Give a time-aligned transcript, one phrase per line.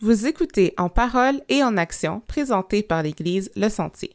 [0.00, 4.10] Vous écoutez En parole et en action, présenté par l'Église Le Sentier.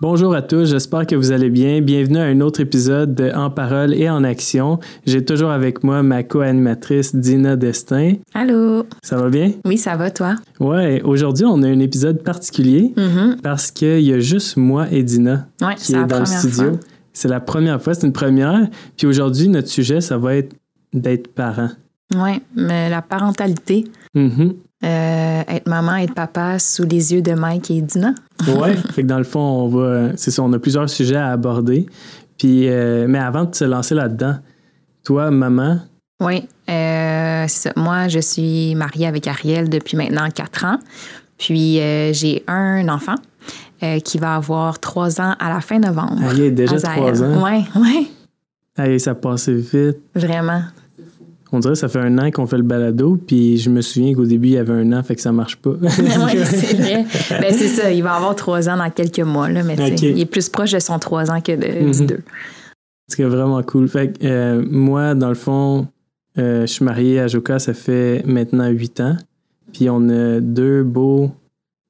[0.00, 1.80] Bonjour à tous, j'espère que vous allez bien.
[1.80, 4.78] Bienvenue à un autre épisode de En parole et en action.
[5.06, 8.14] J'ai toujours avec moi ma co-animatrice Dina Destin.
[8.34, 8.84] Allô?
[9.02, 9.52] Ça va bien?
[9.64, 10.34] Oui, ça va, toi?
[10.60, 13.36] Ouais, aujourd'hui, on a un épisode particulier Mhm.
[13.42, 16.64] parce qu'il y a juste moi et Dina Ouais, qui est la dans le studio.
[16.72, 16.80] fois.
[17.16, 18.68] C'est la première fois, c'est une première.
[18.98, 20.54] Puis aujourd'hui, notre sujet, ça va être
[20.92, 21.70] d'être parent.
[22.14, 24.28] Ouais, mais la parentalité, euh,
[24.82, 28.12] être maman, être papa sous les yeux de Mike et Dina.
[28.46, 30.14] Ouais, fait que dans le fond, on va.
[30.16, 31.86] C'est ça, on a plusieurs sujets à aborder.
[32.36, 34.36] Puis, euh, mais avant de se lancer là-dedans,
[35.02, 35.78] toi, maman,
[36.20, 37.72] Oui, euh, c'est ça.
[37.76, 40.78] Moi, je suis mariée avec Ariel depuis maintenant quatre ans.
[41.38, 41.76] Puis
[42.12, 43.14] j'ai un enfant
[43.82, 46.18] euh, qui va avoir trois ans à la fin novembre.
[46.30, 47.42] elle est déjà trois ans.
[47.44, 47.62] Ouais,
[48.78, 49.98] Hey, ça passait vite.
[50.14, 50.62] vraiment.
[51.52, 54.12] On dirait que ça fait un an qu'on fait le balado, puis je me souviens
[54.14, 55.70] qu'au début, il y avait un an, fait que ça marche pas.
[55.80, 55.88] oui,
[56.44, 57.06] c'est vrai.
[57.40, 60.26] Ben, c'est ça, il va avoir trois ans dans quelques mois, là, mais il est
[60.26, 62.06] plus proche de son trois ans que de, du Mhm.
[62.06, 62.20] deux.
[63.08, 63.88] C'est vraiment cool.
[63.88, 65.86] Fait que euh, moi, dans le fond,
[66.36, 69.16] euh, je suis marié à Joka, ça fait maintenant huit ans.
[69.72, 71.30] Puis on a deux beaux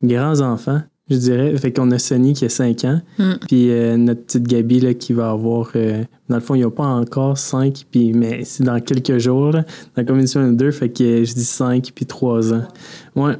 [0.04, 1.56] grands-enfants, je dirais.
[1.56, 3.00] Fait qu'on a Sonny qui a cinq ans.
[3.18, 3.32] Mm.
[3.48, 5.70] Puis euh, notre petite Gabi là, qui va avoir...
[5.76, 9.18] euh, dans le fond, il n'y a pas encore cinq, puis, mais c'est dans quelques
[9.18, 9.52] jours.
[9.52, 9.64] Là,
[9.96, 10.70] dans comme une semaine ou deux.
[10.72, 12.66] Fait que je dis cinq, puis trois ans.
[13.14, 13.34] Ouais.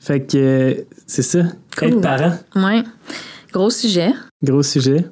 [0.00, 0.74] Fait que euh,
[1.06, 1.44] c'est ça.
[1.78, 1.88] Cool.
[1.88, 2.82] Être parent, Ouais.
[3.52, 5.04] Gros sujet, gros sujet.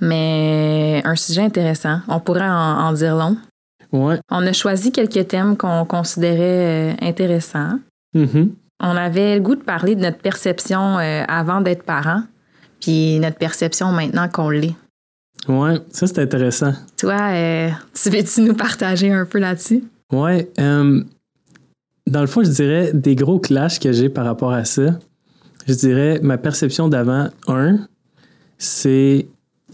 [0.00, 2.00] mais un sujet intéressant.
[2.08, 3.36] On pourrait en, en dire long.
[3.92, 4.18] Ouais.
[4.30, 7.78] On a choisi quelques thèmes qu'on considérait euh, intéressants.
[8.14, 8.52] Mhm.
[8.80, 12.22] On avait le goût de parler de notre perception euh, avant d'être parent,
[12.80, 14.74] puis notre perception maintenant qu'on l'est.
[15.48, 16.72] Ouais, ça c'est intéressant.
[16.96, 19.84] Toi, euh, tu veux-tu nous partager un peu là-dessus?
[20.12, 21.02] Ouais, euh,
[22.06, 24.98] dans le fond, je dirais des gros clashs que j'ai par rapport à ça.
[25.66, 27.78] Je dirais ma perception d'avant, un,
[28.58, 29.26] c'est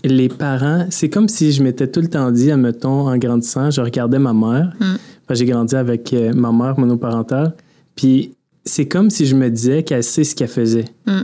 [0.05, 0.87] les parents.
[0.91, 4.33] C'est comme si je m'étais tout le temps dit, admettons, en grandissant, je regardais ma
[4.33, 4.73] mère.
[4.81, 4.95] Mm.
[5.25, 7.55] Enfin, j'ai grandi avec ma mère monoparentale.
[7.95, 10.85] Puis c'est comme si je me disais qu'elle sait ce qu'elle faisait.
[11.07, 11.21] Mm.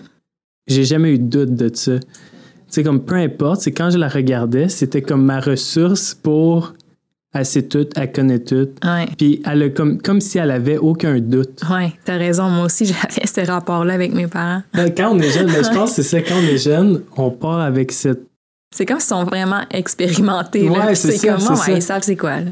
[0.66, 1.98] J'ai jamais eu de doute de ça.
[1.98, 2.06] Tu
[2.68, 6.74] sais, comme peu importe, c'est quand je la regardais, c'était comme ma ressource pour.
[7.34, 8.68] Elle sait tout, elle connaît tout.
[8.82, 9.06] Ouais.
[9.18, 11.60] Puis elle a comme, comme si elle avait aucun doute.
[11.70, 12.48] Ouais, t'as raison.
[12.48, 14.62] Moi aussi, j'avais ce rapport-là avec mes parents.
[14.74, 17.02] Ben, Quand on est jeune, ben, je pense que c'est ça, quand on est jeune,
[17.16, 18.22] on part avec cette.
[18.74, 20.68] C'est comme s'ils sont vraiment expérimentés.
[20.68, 21.70] Ouais, c'est c'est ça, comme c'est moi, ça.
[21.72, 22.40] ouais, ils savent c'est quoi.
[22.40, 22.50] là.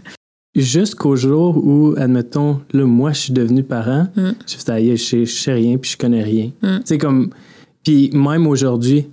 [0.57, 4.31] Jusqu'au jour où, admettons, là, moi, je suis devenu parent, Mm.
[4.47, 6.51] je fais, aïe, je je sais rien, puis je connais rien.
[6.63, 6.79] Mm.
[6.87, 7.31] Tu comme.
[7.85, 9.07] Puis même aujourd'hui,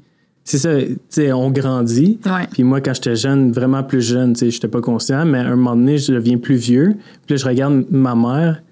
[0.45, 2.17] c'est ça, tu sais, on grandit.
[2.25, 2.47] Ouais.
[2.51, 5.47] Puis moi, quand j'étais jeune, vraiment plus jeune, tu sais, j'étais pas conscient, mais à
[5.47, 6.95] un moment donné, je deviens plus vieux.
[7.25, 8.63] Puis là, je regarde ma mère,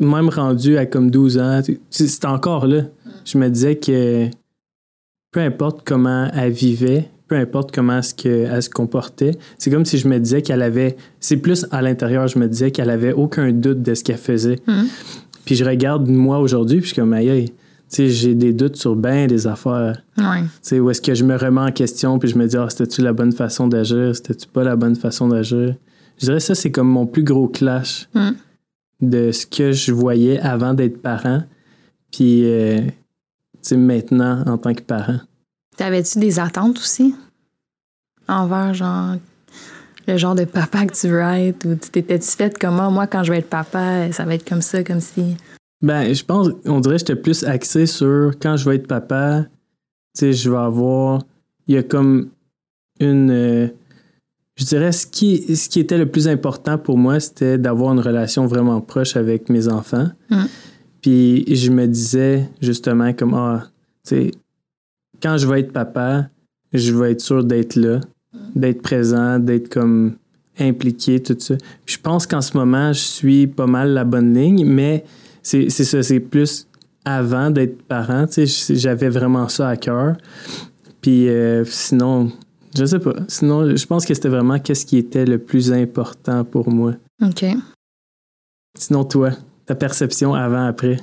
[0.00, 1.60] même rendue à comme 12 ans,
[1.90, 2.82] c'est encore là.
[3.24, 4.26] Je me disais que
[5.30, 10.06] peu importe comment elle vivait, peu importe comment est-ce se comportait, c'est comme si je
[10.06, 13.82] me disais qu'elle avait, c'est plus à l'intérieur, je me disais qu'elle avait aucun doute
[13.82, 14.60] de ce qu'elle faisait.
[14.66, 14.86] Mhm.
[15.44, 17.52] Puis je regarde moi aujourd'hui, puis je suis comme, aïe,
[17.96, 20.00] j'ai des doutes sur bien des affaires.
[20.16, 20.78] Ouais.
[20.78, 23.12] Où est-ce que je me remets en question puis je me dis, ah, c'était-tu la
[23.12, 24.14] bonne façon d'agir?
[24.14, 25.74] C'était-tu pas la bonne façon d'agir?
[26.18, 28.30] Je dirais ça, c'est comme mon plus gros clash Mm.
[29.00, 31.42] de ce que je voyais avant d'être parent,
[32.12, 32.80] puis euh,
[33.72, 35.18] maintenant en tant que parent.
[35.76, 37.14] T'avais-tu des attentes aussi?
[38.28, 39.16] Envers, genre,
[40.06, 41.66] le genre de papa que tu veux être?
[41.66, 44.48] Ou tu t'étais-tu fait comme Ah, moi, quand je vais être papa, ça va être
[44.48, 45.36] comme ça, comme si?
[45.82, 49.44] Ben, je pense, on dirait que j'étais plus axé sur quand je vais être papa,
[50.16, 51.22] tu sais, je vais avoir.
[51.66, 52.30] Il y a comme
[53.00, 53.30] une.
[53.30, 53.68] euh,
[54.56, 58.00] je dirais, ce qui, ce qui était le plus important pour moi, c'était d'avoir une
[58.00, 60.08] relation vraiment proche avec mes enfants.
[60.30, 60.44] Mm.
[61.02, 63.66] Puis je me disais justement, comme, ah,
[64.06, 64.30] tu sais,
[65.24, 66.28] quand je vais être papa,
[66.74, 68.00] je vais être sûr d'être là,
[68.54, 70.16] d'être présent, d'être comme
[70.58, 71.54] impliqué, tout ça.
[71.86, 75.02] Puis je pense qu'en ce moment, je suis pas mal la bonne ligne, mais
[75.42, 76.68] c'est c'est ça, c'est plus
[77.06, 80.14] avant d'être parent, tu sais, j'avais vraiment ça à cœur.
[81.00, 82.30] Puis euh, sinon,
[82.76, 83.14] je sais pas.
[83.26, 86.94] Sinon, je pense que c'était vraiment qu'est-ce qui était le plus important pour moi.
[87.22, 87.46] OK.
[88.76, 89.30] Sinon, toi,
[89.66, 90.98] ta perception avant-après.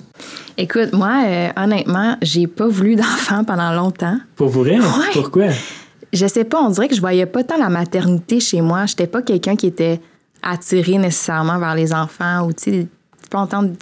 [0.58, 4.18] Écoute, moi, euh, honnêtement, j'ai pas voulu d'enfant pendant longtemps.
[4.36, 4.80] Pour vrai?
[4.80, 5.12] Ouais.
[5.13, 5.48] Pourquoi?
[6.13, 8.86] Je sais pas, on dirait que je voyais pas tant la maternité chez moi.
[8.86, 10.00] J'étais pas quelqu'un qui était
[10.44, 12.88] attiré nécessairement vers les enfants ou, tu sais,
[13.31, 13.38] tu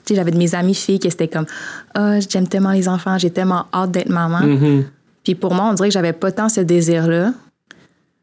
[0.06, 1.48] sais, j'avais de mes amies filles qui étaient comme
[1.96, 4.42] Ah, j'aime tellement les enfants, j'ai tellement hâte d'être maman.
[4.42, 4.86] Mhm.
[5.24, 7.34] Puis pour moi, on dirait que j'avais pas tant ce désir-là.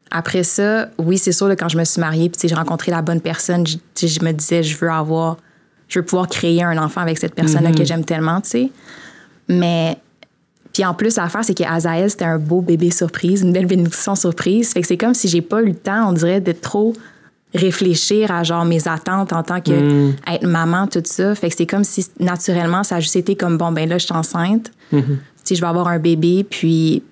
[0.09, 3.01] après ça, oui, c'est sûr, là, quand je me suis mariée, puis j'ai rencontré la
[3.01, 5.35] bonne personne, je, je me disais, je veux avoir,
[5.87, 8.69] je veux pouvoir créer un enfant avec cette personne-là que j'aime tellement, tu sais.
[9.47, 9.97] Mais,
[10.73, 14.73] puis en plus, l'affaire, c'est qu'Azaël, c'était un beau bébé surprise, une belle bénédiction surprise.
[14.73, 16.93] Fait que c'est comme si j'ai pas eu le temps, on dirait, de trop
[17.55, 19.71] réfléchir à genre mes attentes en tant que
[20.09, 20.15] Mm.
[20.27, 21.33] être maman, tout ça.
[21.33, 24.05] Fait que c'est comme si naturellement, ça a juste été comme, bon, ben là, je
[24.05, 24.71] suis enceinte.
[24.91, 25.03] Mhm.
[25.03, 27.03] Tu sais, je vais avoir un bébé, puis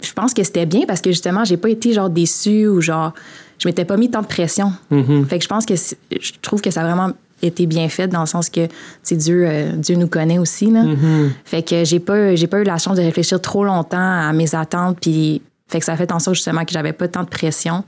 [0.00, 3.12] je pense que c'était bien parce que justement, j'ai pas été genre déçue ou genre,
[3.58, 4.72] je m'étais pas mis tant de pression.
[4.90, 5.26] Mhm.
[5.26, 7.12] Fait que je pense que je trouve que ça a vraiment
[7.42, 8.68] été bien fait dans le sens que,
[9.10, 10.82] Dieu, euh, Dieu nous connaît aussi, là.
[10.82, 11.32] Mhm.
[11.44, 14.54] Fait que j'ai pas, j'ai pas eu la chance de réfléchir trop longtemps à mes
[14.54, 17.28] attentes, puis fait que ça a fait en sorte justement que j'avais pas tant de
[17.28, 17.84] pression.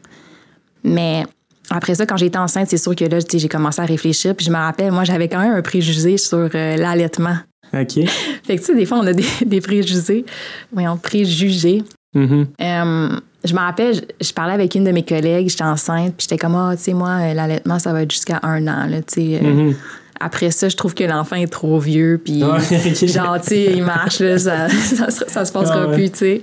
[0.85, 1.25] Mais
[1.71, 4.50] après ça, quand j'étais enceinte, c'est sûr que là, j'ai commencé à réfléchir, puis je
[4.50, 7.37] me rappelle, moi, j'avais quand même un préjugé sur euh, l'allaitement.
[7.75, 7.93] OK.
[8.45, 10.25] Fait que tu sais, des fois, on a des, des préjugés,
[10.73, 11.85] voyons, préjugés.
[12.17, 16.26] Euh, je me rappelle, je, je parlais avec une de mes collègues, j'étais enceinte, puis
[16.29, 18.99] j'étais comme, ah, tu sais, moi, euh, l'allaitement, ça va être jusqu'à un an, là,
[19.02, 19.40] tu sais.
[19.43, 19.75] euh, Mhm.
[20.20, 22.40] Après ça, je trouve que l'enfant est trop vieux, puis
[23.06, 25.94] genre, tu sais, il marche, là, ça, ça, se- ça se passera Ah ouais.
[25.94, 26.43] plus, tu sais.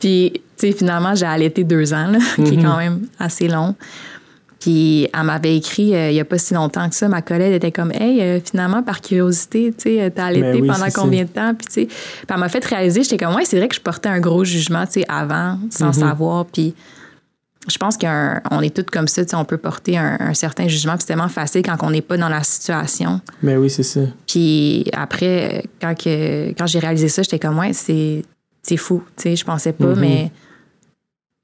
[0.00, 2.62] Puis, tu sais, finalement, j'ai allaité deux ans, là, qui est Mhm.
[2.64, 3.76] quand même assez long.
[4.64, 7.06] Puis, elle m'avait écrit euh, il y a pas si longtemps que ça.
[7.06, 10.68] Ma collègue était comme, hey, euh, finalement, par curiosité, tu sais, t'as allaité Ben oui,
[10.68, 11.52] pendant combien de temps?
[11.54, 13.80] Puis, tu sais, puis elle m'a fait réaliser, j'étais comme, ouais, c'est vrai que je
[13.82, 15.92] portais un gros jugement, tu sais, avant, sans Mhm.
[15.92, 16.46] savoir.
[16.46, 16.74] Puis,
[17.68, 20.66] je pense qu'on est toutes comme ça, tu sais, on peut porter un, un certain
[20.66, 20.92] jugement.
[20.92, 23.20] Puis, c'est tellement facile quand on n'est pas dans la situation.
[23.42, 24.00] Ben oui, c'est ça.
[24.26, 28.22] Puis après, quand, que, quand j'ai réalisé ça, j'étais comme, ouais, c'est,
[28.78, 29.02] fou.
[29.18, 30.00] Tu sais, je pensais pas, Mhm.
[30.00, 30.30] mais.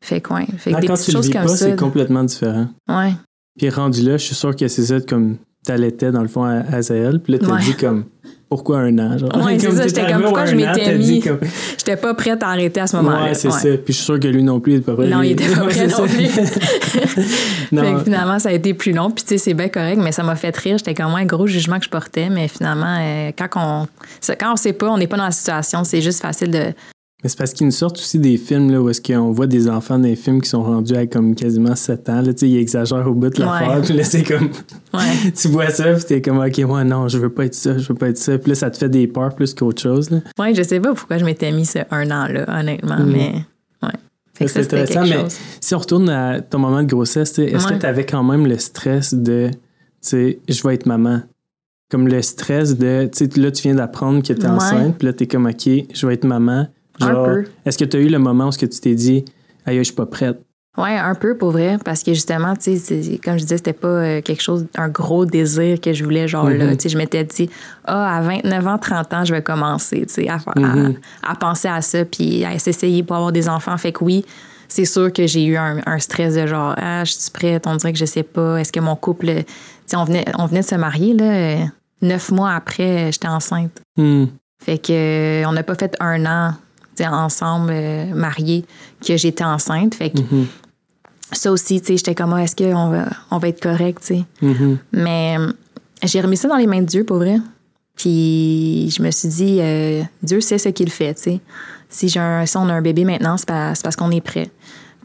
[0.03, 0.41] Fait quoi?
[0.59, 1.57] Fait que Ah, des quand petites tu le choses vis comme pas, ça.
[1.67, 2.69] c'est complètement différent.
[2.89, 3.13] Ouais.
[3.59, 5.37] Puis rendu là, je suis sûr que c'est ça comme
[5.67, 7.21] t'allaitais dans le fond à Azael.
[7.21, 7.61] Puis là, t'as Ouais.
[7.61, 8.05] dit comme
[8.49, 9.19] pourquoi un an?
[9.19, 9.29] Genre?
[9.45, 11.39] Ouais, c'est ça, j'étais comme, pourquoi je m'étais mis- comme-
[11.79, 13.25] J'étais pas prête à arrêter à ce moment-là.
[13.25, 13.55] Ouais, c'est Ouais.
[13.55, 13.69] ça.
[13.77, 15.09] Puis je suis sûr que lui non plus, il était pas prêt.
[15.09, 16.29] Non, il était pas prêt non plus.
[17.73, 17.83] Non.
[17.83, 19.11] Fait que finalement, ça a été plus long.
[19.11, 20.79] Puis, tu sais, c'est bien correct, mais ça m'a fait rire.
[20.79, 22.29] J'étais comme, un gros jugement que je portais.
[22.31, 23.87] Mais finalement, euh, quand on,
[24.39, 26.73] quand on sait pas, on n'est pas dans la situation, c'est juste facile de.
[27.23, 29.69] Mais c'est parce qu'ils nous sortent aussi des films là, où est-ce qu'on voit des
[29.69, 32.23] enfants dans les films qui sont rendus à comme quasiment 7 ans.
[32.23, 33.77] Là, ils exagèrent au bout de l'affaire.
[33.77, 33.83] Ouais.
[33.83, 34.49] Puis là, c'est comme...
[34.95, 35.31] Ouais.
[35.41, 37.87] tu vois ça, puis t'es comme, OK, moi, non, je veux pas être ça, je
[37.89, 38.39] veux pas être ça.
[38.39, 40.11] Puis là, ça te fait des peurs plus qu'autre chose.
[40.11, 40.19] Là.
[40.39, 43.13] Ouais, je sais pas pourquoi je m'étais mis ce un an-là, honnêtement, Mhm.
[43.13, 43.33] mais.
[43.83, 43.91] Ouais.
[44.35, 45.37] Fait que C'est ça, intéressant, mais chose.
[45.61, 47.75] si on retourne à ton moment de grossesse, est-ce Ouais.
[47.75, 49.59] que tu avais quand même le stress de, tu
[50.01, 51.21] sais, je vais être maman?
[51.91, 55.07] Comme le stress de, tu sais, là, tu viens d'apprendre que tu es enceinte, puis
[55.07, 56.67] là, tu es comme, OK, je vais être maman.
[57.05, 57.45] Un peu.
[57.65, 59.25] est-ce que tu as eu le moment où tu t'es dit,
[59.67, 60.41] aïe, je suis pas prête?
[60.79, 63.89] Ouais, un peu pour vrai, parce que justement, tu sais, comme je disais, c'était pas
[63.89, 66.67] euh, quelque chose, un gros désir que je voulais, genre là.
[66.67, 66.77] Mhm.
[66.77, 67.51] Tu sais, je m'étais dit,
[67.85, 70.97] ah, à 29 ans, 30 ans, je vais commencer, tu sais, à, Mhm.
[71.25, 73.77] à, à penser à ça, puis à s'essayer pour avoir des enfants.
[73.79, 74.25] Fait que oui,
[74.69, 77.75] c'est sûr que j'ai eu un, un stress de genre, ah, je suis prête, on
[77.75, 79.45] dirait que je sais pas, est-ce que mon couple, tu
[79.87, 81.57] sais, on venait, on venait de se marier, là, euh,
[82.01, 83.83] neuf mois après, j'étais enceinte.
[83.97, 84.27] Hmm.
[84.63, 86.55] Fait que euh, on n'a pas fait un an
[87.01, 88.65] ensemble, euh, mariés,
[89.07, 89.95] que j'étais enceinte.
[89.95, 90.47] Fait que Mhm.
[91.33, 94.15] ça aussi, tu sais, j'étais comme, Ah, est-ce qu'on va, on va être correct, tu
[94.17, 94.25] sais.
[94.43, 94.79] Mhm.
[94.93, 95.53] Mais euh,
[96.05, 97.39] j'ai remis ça dans les mains de Dieu, pour vrai.
[97.97, 101.41] Puis je me suis dit, euh, Dieu sait ce qu'il fait, tu sais.
[101.89, 104.51] Si, un, si on a un bébé maintenant, c'est, c'est parce qu'on est prêt.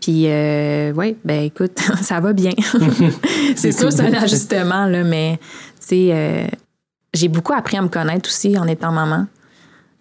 [0.02, 2.52] Puis, euh, ouais, ben écoute, ça va bien.
[3.56, 5.39] c'est sûr, c'est un ajustement, là, mais,
[5.80, 6.48] tu sais, euh,
[7.13, 9.25] j'ai beaucoup appris à me connaître aussi en étant maman.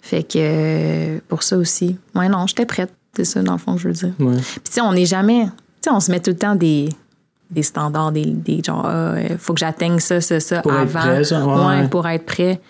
[0.05, 2.93] Fait que, euh, pour ça aussi, ouais, non, j'étais prête.
[3.17, 4.13] C'est ça, dans le fond, je veux dire.
[4.19, 4.35] Ouais.
[4.37, 5.45] Puis, tu sais, on n'est jamais.
[5.47, 6.91] Tu sais, on se met tout le temps des,
[7.51, 10.95] des standards, des, des genre, ah, il faut que j'atteigne ça, ça, ça Pour être
[10.95, 11.01] avant.
[11.01, 11.89] prêt, genre, ouais, ouais.
[11.89, 12.61] pour être prêt.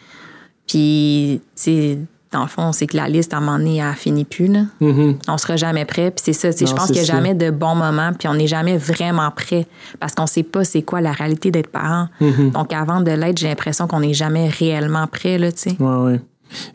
[0.68, 1.98] Puis, tu sais,
[2.30, 4.62] dans le fond, c'est que la liste, à un moment donné, elle finit plus, là.
[4.80, 5.18] Mhm.
[5.26, 6.12] On sera jamais prêt.
[6.12, 7.14] Puis c'est ça, je pense qu'il n'y a ça.
[7.14, 9.66] jamais de bon moment, puis on n'est jamais vraiment prêt
[9.98, 12.08] parce qu'on sait pas c'est quoi la réalité d'être parent.
[12.20, 12.50] Mhm.
[12.50, 15.76] Donc, avant de l'être, j'ai l'impression qu'on n'est jamais réellement prêt, là, tu sais.
[15.80, 16.20] Ouais, ouais.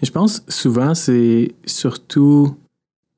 [0.02, 2.56] Je pense souvent, c'est surtout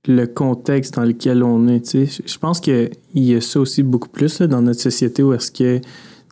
[0.08, 1.96] le contexte dans lequel on est.
[1.96, 5.52] Je pense qu'il y a ça aussi beaucoup plus là, dans notre société où est-ce
[5.52, 5.80] que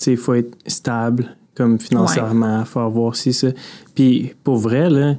[0.08, 3.50] il faut être stable comme financièrement, il faut avoir ci, ça.
[3.94, 5.16] Puis pour vrai, là,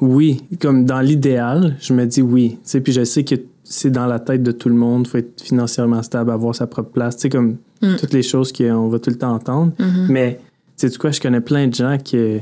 [0.00, 2.58] oui, comme dans l'idéal, je me dis oui.
[2.82, 5.40] Puis je sais que c'est dans la tête de tout le monde, il faut être
[5.40, 7.96] financièrement stable, avoir sa propre place, tu comme Mm.
[7.96, 9.72] toutes les choses qu'on va tout le temps entendre.
[9.78, 10.06] Mhm.
[10.08, 10.40] Mais,
[10.76, 12.40] tu sais, quoi, je connais plein de gens qui.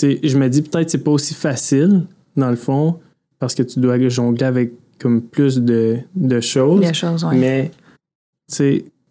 [0.00, 2.06] Je me dis peut-être que c'est pas aussi facile,
[2.36, 2.98] dans le fond,
[3.38, 6.92] parce que tu dois jongler avec comme plus de, de choses.
[6.92, 7.36] Choses, ouais.
[7.36, 7.70] Mais,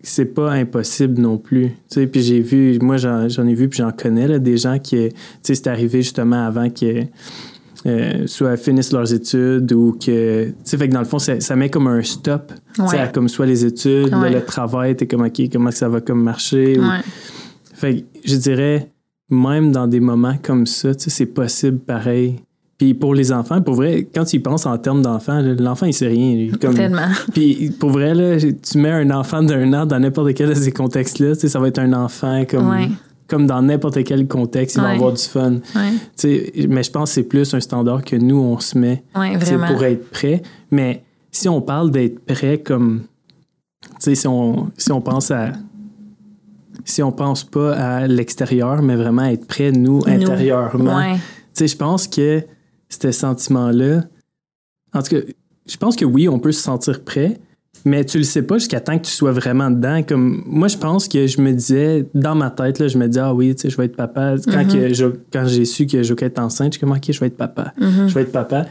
[0.03, 1.71] c'est pas impossible non plus.
[1.89, 5.09] Puis j'ai vu, moi, j'en ai vu, puis j'en connais, là, des gens qui,
[5.43, 7.05] c'est arrivé justement avant que
[7.87, 10.45] euh, soit finissent leurs études ou que.
[10.45, 12.53] Tu sais, fait que dans le fond, ça, ça met comme un stop.
[12.77, 12.99] Ouais.
[12.99, 16.21] à comme soit les études, là, le travail, t'es comme, OK, comment ça va comme
[16.21, 16.79] marcher.
[16.79, 16.83] ou-.
[17.73, 18.91] Fait que je dirais,
[19.31, 22.35] même dans des moments comme ça, c'est possible pareil.
[22.77, 25.85] Puis pour les enfants, pour vrai, quand tu y penses en termes d'enfants, là, l'enfant,
[25.85, 26.35] il sait rien.
[26.35, 26.51] lui.
[26.59, 27.07] Comme, Tellement.
[27.33, 30.71] puis pour vrai, là, tu mets un enfant d'un an dans n'importe quel de ces
[30.71, 32.89] contextes-là, ça va être un enfant comme, Ouais.
[33.27, 35.57] comme dans n'importe quel contexte, il va avoir du fun.
[35.75, 36.67] Ouais.
[36.67, 39.83] Mais je pense que c'est plus un standard que nous, on se met Ouais, pour
[39.83, 40.41] être prêt.
[40.71, 43.01] Mais si on parle d'être prêt comme.
[43.99, 45.51] Si on, si on pense à.
[46.85, 50.07] Si on pense pas à l'extérieur, mais vraiment être prêt, nous, Nous.
[50.09, 50.97] intérieurement.
[50.97, 51.15] Ouais.
[51.15, 51.19] Tu
[51.53, 52.43] sais, je pense que
[52.89, 54.03] ce sentiment-là.
[54.93, 55.21] En tout cas,
[55.67, 57.39] je pense que oui, on peut se sentir prêt,
[57.85, 60.03] mais tu le sais pas jusqu'à temps que tu sois vraiment dedans.
[60.03, 63.21] Comme moi, je pense que je me disais, dans ma tête, là, je me disais,
[63.21, 64.35] ah oui, tu sais, je vais être papa.
[64.45, 67.05] Quand, que je- quand j'ai su que je vais être enceinte, je suis comme, ok,
[67.09, 67.73] je vais être papa.
[67.79, 68.65] Je vais être papa.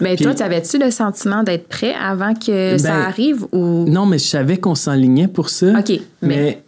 [0.00, 3.84] Mais Puis- toi, avais-tu le sentiment d'être prêt avant que Ben, ça arrive ou?
[3.86, 5.78] Non, mais je savais qu'on s'enlignait pour ça.
[5.78, 5.90] OK.
[6.22, 6.26] Mais.
[6.36, 6.62] Mais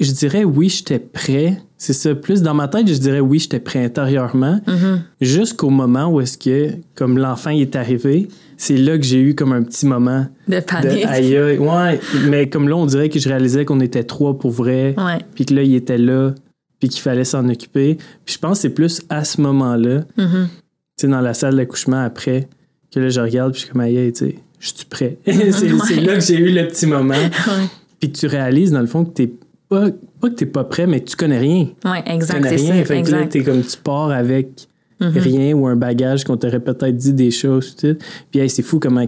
[0.00, 1.60] je dirais oui, j'étais prêt.
[1.76, 2.14] C'est ça.
[2.14, 4.60] Plus dans ma tête, je dirais oui, j'étais prêt intérieurement.
[4.66, 5.02] Mhm.
[5.20, 9.52] Jusqu'au moment où est-ce que, comme l'enfant est arrivé, c'est là que j'ai eu comme
[9.52, 11.04] un petit moment De de panique.
[11.08, 11.58] aïe aïe.
[11.58, 14.94] Ouais, mais comme là, on dirait que je réalisais qu'on était trois pour vrai.
[15.34, 16.34] Puis que là, il était là.
[16.80, 17.96] Puis qu'il fallait s'en occuper.
[18.24, 20.48] Puis je pense que c'est plus à ce moment-là, Mhm.
[20.96, 22.48] tu sais, dans la salle d'accouchement après,
[22.94, 25.18] que là, je regarde, puis je suis comme, aïe, tu sais, je suis prêt.
[25.26, 27.14] c'est là que j'ai eu le petit moment.
[28.00, 29.30] Puis que tu réalises, dans le fond, que t'es
[29.68, 29.86] pas,
[30.20, 31.66] pas que t'es pas prêt, mais que tu connais rien.
[31.80, 32.82] Tu exact, connais c'est rien.
[32.82, 32.84] ça.
[32.86, 33.28] Fait que là, Exact.
[33.32, 34.66] t'es comme, tu pars avec
[35.00, 35.10] Mhm.
[35.18, 37.96] rien ou un bagage qu'on t'aurait peut-être dit des choses, tout.
[38.30, 39.04] Puis, hey, c'est fou comment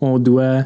[0.00, 0.64] on doit.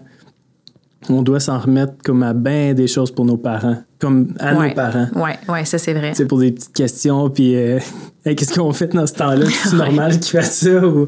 [1.10, 4.68] On doit s'en remettre comme à bien des choses pour nos parents, comme à Ouais.
[4.70, 5.06] nos parents.
[5.14, 6.10] Ouais, ouais, ça, c'est vrai.
[6.10, 7.78] Tu sais, pour des petites questions, puis euh,
[8.25, 9.46] Hey, qu'est-ce qu'on fait dans ce temps-là?
[9.64, 9.76] C'est Ouais.
[9.78, 10.84] normal qu'il fasse ça?
[10.87, 11.06] Ou...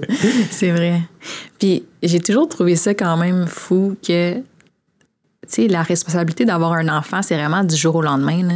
[0.51, 1.01] C'est vrai.
[1.59, 4.43] Puis j'ai toujours trouvé ça quand même fou que, tu
[5.55, 8.43] sais, la responsabilité d'avoir un enfant, c'est vraiment du jour au lendemain.
[8.43, 8.55] Là.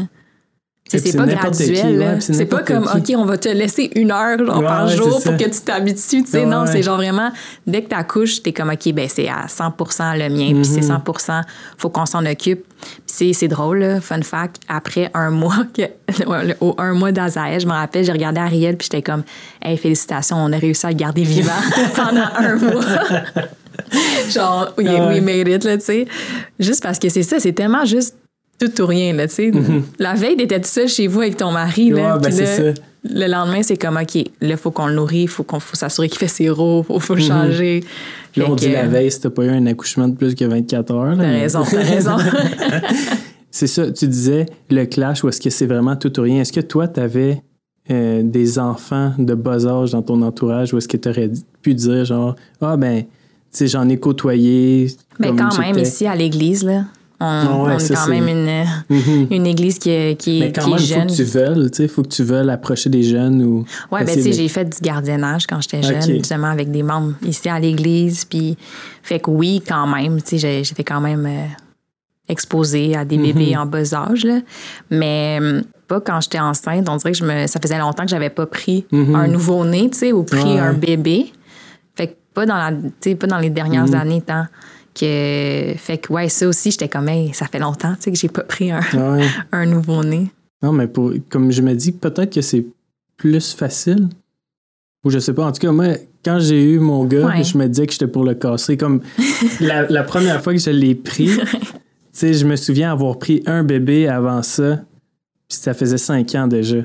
[0.90, 1.98] Tu C'est pas graduel.
[1.98, 3.14] ouais, c'est pas comme, qui.
[3.14, 5.60] OK, on va te laisser une heure genre, Ouais, par ouais, jour pour que tu
[5.64, 6.24] t'habitues.
[6.24, 7.30] Tu non, c'est genre vraiment,
[7.66, 9.72] dès que tu accouches, t'es comme, OK, ben c'est à 100
[10.18, 11.00] le mien, puis c'est Mhm.
[11.18, 11.40] 100
[11.78, 12.66] faut qu'on s'en occupe.
[13.06, 15.84] C'est- drôle, là, fun fact, après un mois, que,
[16.60, 19.22] au un mois d'Azaël, je me rappelle, j'ai regardé Ariel, puis j'étais comme,
[19.62, 21.52] hey, félicitations, on a réussi à le garder vivant
[21.96, 22.84] pendant un mois.
[24.30, 25.14] genre, oui, Ah ouais.
[25.14, 26.06] we made it, là, tu sais.
[26.58, 28.16] Juste parce que c'est ça, c'est tellement juste
[28.58, 29.52] tout ou rien, là, tu sais.
[29.98, 32.16] La veille, t'étais tout seul chez vous avec ton mari, là.
[32.16, 32.20] Mhm.
[32.22, 32.80] Ben, puis c'est là, ça.
[33.04, 35.76] le lendemain, c'est comme, OK, là, il faut qu'on le nourrit, il faut qu'on faut
[35.76, 37.80] s'assurer qu'il fait ses il faut, faut changer.
[38.36, 38.42] Mhm.
[38.42, 40.92] Là, on dit la veille si t'as pas eu un accouchement de plus que 24
[40.92, 41.16] heures.
[41.16, 42.16] T'as raison, t'as raison.
[43.50, 46.40] C'est ça, tu disais le clash ou est-ce que c'est vraiment tout ou rien?
[46.40, 47.40] Est-ce que toi, tu avais
[47.88, 51.30] des enfants de bas âge dans ton entourage ou est-ce que tu aurais
[51.62, 53.04] pu dire genre, ah ben,
[53.58, 54.94] sais, j'en ai côtoyé.
[55.18, 56.84] Mais comme quand même, ici, à l'église, là,
[57.20, 59.26] on, Ah ouais, on est quand même une, Mhm.
[59.30, 61.06] une église qui, est- qui, Mais quand qui même, est il faut jeune.
[61.08, 63.64] que tu veuilles, tu sais, il faut que tu veuilles approcher des jeunes ou.
[63.92, 67.12] Ouais, ben tu sais, j'ai fait du gardiennage quand j'étais jeune, justement avec des membres
[67.26, 68.56] ici à l'église, puis
[69.02, 71.46] fait que oui, quand même, tu sais, j'étais quand même euh,
[72.28, 74.40] exposée à des bébés en bas âge, là.
[74.90, 76.88] mais euh, pas quand j'étais enceinte.
[76.88, 79.14] On dirait que je me, ça faisait longtemps que j'avais pas pris Mhm.
[79.14, 80.58] un nouveau-né, tu sais, ou pris Ouais.
[80.58, 81.32] un bébé.
[82.34, 82.72] Pas dans la,
[83.16, 83.94] pas dans les dernières Mhm.
[83.94, 84.46] années, tant
[84.94, 88.18] que, fait que ouais, ça aussi, j'étais comme, hey, ça fait longtemps, tu sais, que
[88.18, 89.24] j'ai pas pris un, Ouais.
[89.52, 90.30] un nouveau-né.
[90.62, 92.64] Non, mais pour, comme je me dis, peut-être que c'est
[93.16, 94.08] plus facile.
[95.04, 95.46] Ou je sais pas.
[95.46, 95.86] En tout cas, moi,
[96.24, 97.44] quand j'ai eu mon gars, Ouais.
[97.44, 98.76] je me disais que j'étais pour le casser.
[98.76, 99.00] Comme
[99.60, 101.36] la, la première fois que je l'ai pris, tu
[102.12, 104.76] sais, je me souviens avoir pris un bébé avant ça.
[105.48, 106.78] Puis ça faisait cinq ans déjà.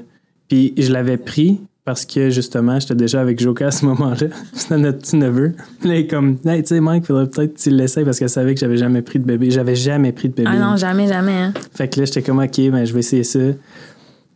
[0.50, 4.27] Puis je l'avais pris parce que justement, j'étais déjà avec Joka à ce moment-là.
[4.53, 5.53] C'était notre petit neveu.
[5.79, 8.19] Puis là, il est comme, hey, tu sais, Mike, faudrait peut-être que tu l'essayes parce
[8.19, 9.50] qu'elle savait que j'avais jamais pris de bébé.
[9.50, 10.51] J'avais jamais pris de bébé.
[10.53, 11.31] Ah non, jamais, jamais.
[11.31, 11.53] Hein.
[11.74, 13.39] Fait que là, j'étais comme, OK, ben, je vais essayer ça.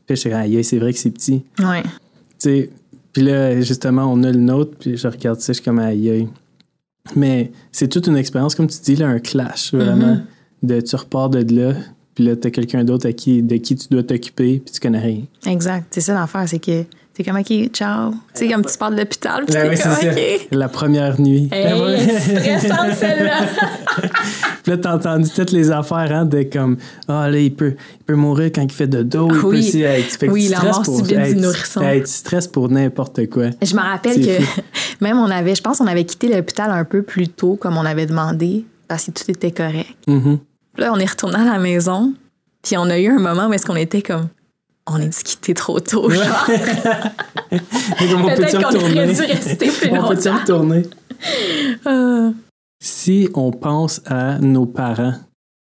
[0.07, 1.43] Puis j'étais comme, aïe, c'est vrai que c'est petit.
[1.55, 1.83] Tu Ouais.
[2.39, 2.71] sais,
[3.11, 6.09] puis là, justement, on a le nôtre, puis je regarde ça, je suis comme, aïe,
[6.09, 6.27] aïe.
[7.15, 10.21] Mais c'est toute une expérience, comme tu dis, là, un clash, vraiment.
[10.63, 11.73] De tu repars de là,
[12.15, 15.21] puis là, t'as quelqu'un d'autre qui, de qui tu dois t'occuper, puis tu connais rien.
[15.45, 15.85] Exact.
[15.91, 16.83] C'est ça l'affaire, c'est que
[17.13, 18.11] t'es comme, OK, ciao.
[18.11, 20.11] Tu sais, comme tu pars de l'hôpital, puis Ben t'es oui, comme, ça.
[20.11, 20.47] OK.
[20.51, 21.47] La première nuit.
[21.51, 21.73] Hey,
[22.19, 23.39] c'est stressante celle-là.
[24.63, 26.77] Puis là, t'as entendu toutes les affaires, hein, de comme,
[27.09, 29.27] ah là, il peut, il peut mourir quand il fait de dos.
[29.29, 29.59] il peut Oui.
[29.59, 31.81] aussi- hey, tu- fait que Oui, la mort pour- subite hey, du nourrisson.
[31.81, 33.47] hey, tu stresses pour n'importe quoi.
[33.61, 34.61] Je me rappelle que fou.
[35.01, 37.85] même on avait, je pense qu'on avait quitté l'hôpital un peu plus tôt, comme on
[37.85, 39.89] avait demandé, parce que tout était correct.
[40.07, 40.39] Mhm.
[40.75, 42.13] Puis Là, on est retourné à la maison,
[42.63, 44.29] puis on a eu un moment où est-ce qu'on était comme,
[44.87, 46.47] on est quitté trop tôt, genre?
[47.51, 50.37] On Peut-être qu'on aurait dû rester plus on longtemps.
[50.39, 50.83] retourner?
[51.85, 52.31] Ah.
[52.85, 55.13] Si on pense à nos parents,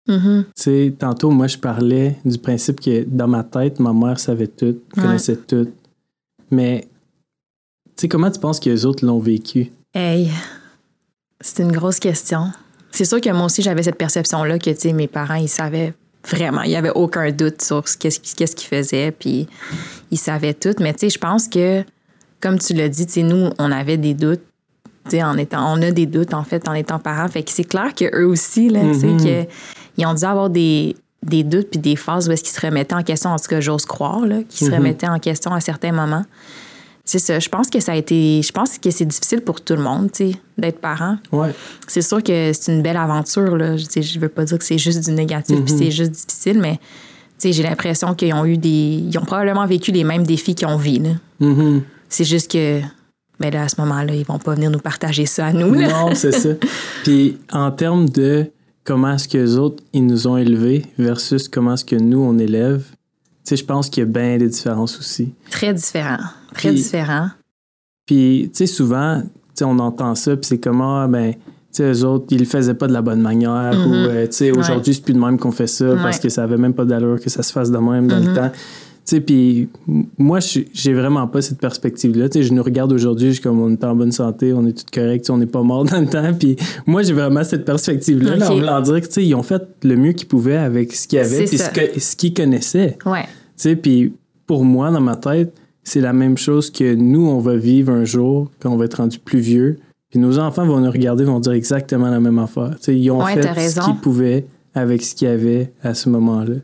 [0.08, 0.44] Mhm.
[0.48, 4.48] tu sais, tantôt, moi, je parlais du principe que dans ma tête, ma mère savait
[4.48, 5.70] tout, connaissait tout.
[6.52, 6.86] Mais,
[7.96, 9.72] tu sais, comment tu penses que les autres l'ont vécu?
[9.94, 10.30] Hey,
[11.40, 12.52] c'est une grosse question.
[12.92, 15.94] C'est sûr que moi aussi, j'avais cette perception-là que, tu sais, mes parents, ils savaient
[16.28, 16.62] vraiment.
[16.64, 18.20] Il n'y avait aucun doute sur ce qu'est-ce
[18.56, 19.48] qu'ils faisaient, puis
[20.12, 20.74] ils savaient tout.
[20.80, 21.84] Mais, tu sais, je pense que,
[22.42, 24.42] comme tu l'as dit, tu sais, nous, on avait des doutes.
[25.06, 27.28] Tu sais, en étant, on a des doutes, en fait, en étant parents.
[27.28, 29.24] Fait que c'est clair qu'eux aussi, là, tu sais, Mhm.
[29.24, 29.50] que,
[29.98, 32.96] ils ont dû avoir des, des doutes puis des phases où est-ce qu'ils se remettaient
[32.96, 34.78] en question, en tout cas, j'ose croire, là, qu'ils se Mhm.
[34.80, 36.26] remettaient en question à certains moments.
[37.08, 37.38] C'est ça.
[37.40, 38.42] Je pense que ça a été.
[38.42, 41.18] Je pense que c'est difficile pour tout le monde, tu sais, d'être parent.
[41.32, 41.52] Ouais.
[41.88, 43.78] C'est sûr que c'est une belle aventure, là.
[43.78, 45.80] Je, je veux pas dire que c'est juste du négatif puis Mhm.
[45.80, 46.82] c'est juste difficile, mais tu
[47.50, 49.04] sais, j'ai l'impression qu'ils ont eu des.
[49.10, 51.10] Ils ont probablement vécu les mêmes défis qu'on vit, là.
[51.40, 51.84] Mhm.
[52.10, 52.82] C'est juste que.
[53.40, 55.90] Ben là, à ce moment-là, ils vont pas venir nous partager ça à nous, là.
[55.90, 56.50] Non, c'est ça.
[57.04, 58.50] Puis en termes de
[58.86, 62.38] comment est-ce que les autres, ils nous ont élevés versus comment est-ce que nous, on
[62.40, 62.84] élève,
[63.46, 65.34] sais, je pense qu'il y a bien des différences aussi.
[65.52, 66.18] Très différent.
[66.54, 67.30] Très Puis- différent.
[68.06, 71.40] Puis, tu sais, souvent, tu sais, on entend ça, puis c'est comment, ah, ben, tu
[71.72, 73.88] sais, eux autres, ils le faisaient pas de la bonne manière, Mhm.
[73.92, 74.58] ou, euh, tu sais, Ouais.
[74.60, 76.24] aujourd'hui, c'est plus de même qu'on fait ça, parce Ouais.
[76.24, 78.52] Que ça avait même pas d'allure que ça se fasse de même dans le temps.
[79.06, 79.70] Sais, puis
[80.18, 82.28] moi, j'ai vraiment pas cette perspective-là.
[82.28, 84.66] Tu sais, je nous regarde aujourd'hui, je suis comme, on est en bonne santé, on
[84.66, 86.34] est tout correct, on n'est pas mort dans le temps.
[86.34, 86.56] Puis
[86.88, 89.62] moi, j'ai vraiment cette perspective-là, là, en voulant dire que, tu sais, ils ont fait
[89.84, 92.98] le mieux qu'ils pouvaient avec ce qu'ils avaient, puis ce qu'ils connaissaient.
[93.06, 93.26] Ouais.
[93.26, 94.14] Tu sais, puis
[94.48, 98.06] pour moi, dans ma tête, c'est la même chose que nous, on va vivre un
[98.06, 99.78] jour quand on va être rendu plus vieux.
[100.10, 102.72] Puis nos enfants vont nous regarder, vont dire exactement la même affaire.
[102.78, 105.94] Tu sais, ils ont Ouais, fait ce qu'ils pouvaient avec ce qu'il y avait à
[105.94, 106.56] ce moment-là.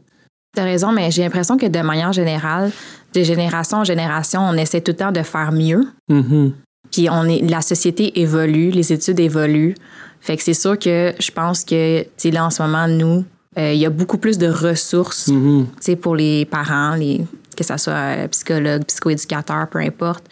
[0.54, 2.72] T'as raison, mais j'ai l'impression que de manière générale,
[3.14, 5.86] de génération en génération, on essaie tout le temps de faire mieux.
[6.10, 6.52] Mhm.
[6.92, 9.76] Puis on est, la société évolue, les études évoluent.
[10.20, 13.24] Fait que c'est sûr que je pense que, tu sais, là, en ce moment, nous,
[13.58, 15.68] euh, il y a beaucoup plus de ressources, tu Mhm.
[15.80, 17.22] sais, pour les parents, les,
[17.56, 20.26] que ce soit euh, psychologue, psychoéducateur, peu importe.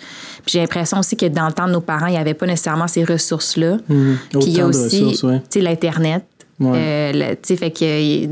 [0.44, 2.46] Puis j'ai l'impression aussi que dans le temps de nos parents, il n'y avait pas
[2.46, 3.78] nécessairement ces ressources-là.
[3.88, 4.18] Mhm.
[4.32, 5.42] Puis il y a aussi, ouais.
[5.62, 6.26] l'Internet.
[6.60, 6.72] Ouais.
[6.78, 8.26] Euh, le- tu sais, fait que,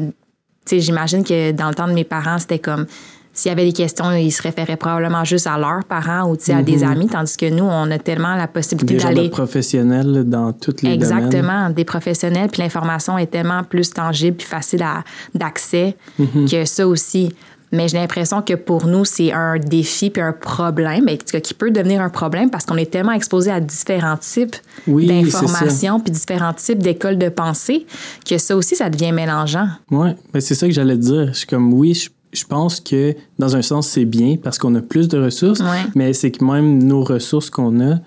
[0.69, 2.85] j'imagine que dans le temps de mes parents, c'était comme,
[3.33, 6.61] s'il y avait des questions, ils se référaient probablement juste à leurs parents ou, à
[6.63, 8.99] des amis, tandis que nous, on a tellement la possibilité Mhm.
[8.99, 9.29] Des d'aller...
[9.29, 11.19] professionnels dans tous les domaines.
[11.21, 15.03] Exactement, des professionnels, puis l'information est tellement plus tangible puis facile à-
[15.35, 16.49] d'accès Mhm.
[16.49, 17.31] que ça aussi.
[17.71, 21.69] Mais j'ai l'impression que pour nous, c'est un défi puis un problème, mais qui peut
[21.71, 24.55] devenir un problème parce qu'on est tellement exposé à différents types
[24.87, 27.85] Oui, d'informations puis différents types d'écoles de pensée
[28.25, 29.67] que ça aussi, ça devient mélangeant.
[29.91, 31.27] Oui, mais c'est ça que j'allais te dire.
[31.33, 34.73] Je suis comme, oui, je, je pense que dans un sens, c'est bien parce qu'on
[34.75, 35.85] a plus de ressources, Ouais.
[35.95, 38.03] mais c'est que même nos ressources qu'on a, tu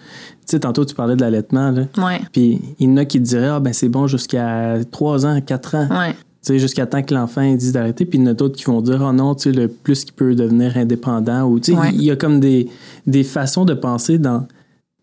[0.46, 1.82] sais, tantôt tu parlais de l'allaitement, là.
[1.98, 2.20] Ouais.
[2.32, 5.40] Puis il y en a qui te diraient, ah ben c'est bon jusqu'à 3 ans,
[5.40, 5.88] 4 ans.
[5.90, 6.14] Ouais.
[6.42, 8.06] Tu sais, jusqu'à temps que l'enfant dit d'arrêter.
[8.06, 10.04] Puis il y en a d'autres qui vont dire, oh non, tu sais, le plus
[10.04, 11.44] qu'il peut devenir indépendant.
[11.46, 11.90] Ou, tu sais, Ouais.
[11.92, 12.68] il y a comme des,
[13.06, 14.46] des façons de penser dans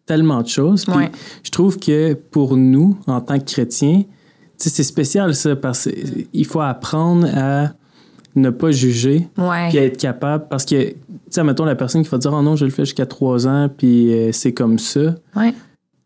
[0.08, 0.86] tellement de choses.
[0.86, 1.12] Puis Ouais.
[1.44, 4.08] je trouve que pour nous, en tant que chrétiens, tu
[4.58, 5.88] sais, c'est spécial ça, parce
[6.32, 7.74] qu'il faut apprendre à
[8.36, 9.70] ne pas juger, Ouais.
[9.70, 10.46] puis à être capable.
[10.50, 10.96] Parce que, tu
[11.30, 13.70] sais, mettons la personne qui va dire, oh non, je le fais jusqu'à 3 ans,
[13.76, 15.16] puis euh, c'est comme ça.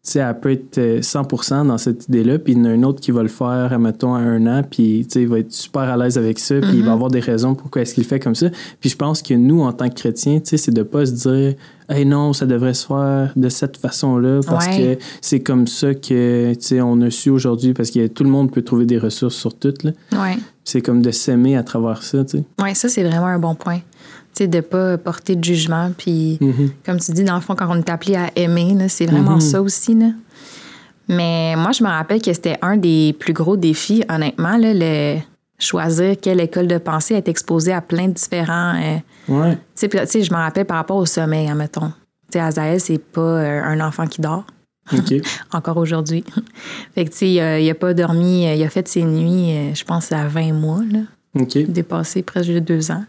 [0.04, 2.82] Sais, elle peut être euh, 100% dans cette idée-là, puis il y en a un
[2.82, 5.52] autre qui va le faire, mettons, à un an, puis tu sais, il va être
[5.52, 6.86] super à l'aise avec ça, puis il Mm-hmm.
[6.86, 8.48] va avoir des raisons pourquoi est-ce qu'il le fait comme ça.
[8.80, 11.12] Puis je pense que nous, en tant que chrétiens, tu sais, c'est de pas se
[11.12, 11.54] dire,
[11.88, 14.98] hey non, ça devrait se faire de cette façon-là, parce Ouais.
[14.98, 18.32] que c'est comme ça que, tu sais, on a su aujourd'hui, parce que tout le
[18.32, 19.92] monde peut trouver des ressources sur tout, là.
[20.14, 20.36] Ouais.
[20.64, 22.44] C'est comme de s'aimer à travers ça, tu sais.
[22.60, 23.80] Ouais, ça, c'est vraiment un bon point.
[24.34, 25.92] Sais, de pas porter de jugement.
[25.98, 26.72] Puis, Mhm.
[26.86, 29.36] comme tu dis, dans le fond, quand on est appelé à aimer, là, c'est vraiment
[29.36, 29.42] Mhm.
[29.42, 29.94] ça aussi.
[29.94, 30.08] Là.
[31.08, 35.20] Mais moi, je me rappelle que c'était un des plus gros défis, honnêtement, là, le
[35.60, 38.74] choisir quelle école de pensée être exposée à plein de différents.
[38.82, 39.58] euh, Ouais.
[39.76, 41.90] tu sais, je me rappelle par rapport au sommeil, admettons.
[42.32, 44.46] Tu sais, Azaël, c'est pas euh, un enfant qui dort,
[45.52, 46.24] encore aujourd'hui.
[46.96, 49.04] fait que, tu sais, il a, il a pas dormi, euh, il a fait ses
[49.04, 51.00] nuits, euh, je pense, à 20 mois, là
[51.40, 51.58] OK.
[51.70, 53.04] dépassé presque de deux ans.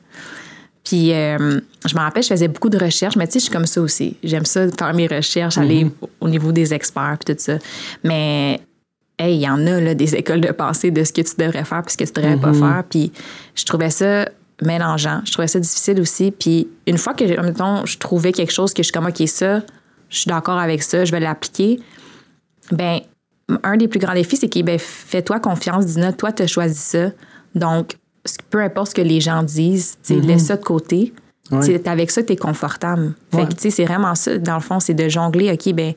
[0.85, 3.53] Puis, euh, je me rappelle, je faisais beaucoup de recherches, mais tu sais, je suis
[3.53, 4.17] comme ça aussi.
[4.25, 5.87] J'aime ça, faire mes recherches, aller
[6.21, 7.59] au niveau des experts, puis tout ça.
[8.03, 8.61] Mais,
[9.19, 11.65] hey, il y en a, là, des écoles de pensée de ce que tu devrais
[11.65, 12.85] faire, puis ce que tu devrais pas faire.
[12.89, 13.13] Puis,
[13.55, 14.29] je trouvais ça
[14.61, 15.21] mélangeant.
[15.25, 16.33] Je trouvais ça difficile aussi.
[16.33, 19.63] Puis, une fois que, mettons, je trouvais quelque chose que je suis comme, OK, ça,
[20.09, 21.81] je suis d'accord avec ça, je vais l'appliquer,
[22.71, 23.01] ben
[23.63, 26.79] un des plus grands défis, c'est que ben, fais-toi confiance, Dina, toi, tu as choisi
[26.79, 27.11] ça.
[27.55, 27.97] Donc,
[28.51, 31.13] peu importe ce que les gens disent, tu sais, laisse ça de côté,
[31.51, 31.87] Ouais.
[31.87, 33.13] Avec ça tu es confortable.
[33.31, 33.47] Fait Ouais.
[33.47, 34.39] que, tu sais, c'est vraiment ça.
[34.39, 35.53] Dans le fond, c'est de jongler.
[35.53, 35.93] OK, ben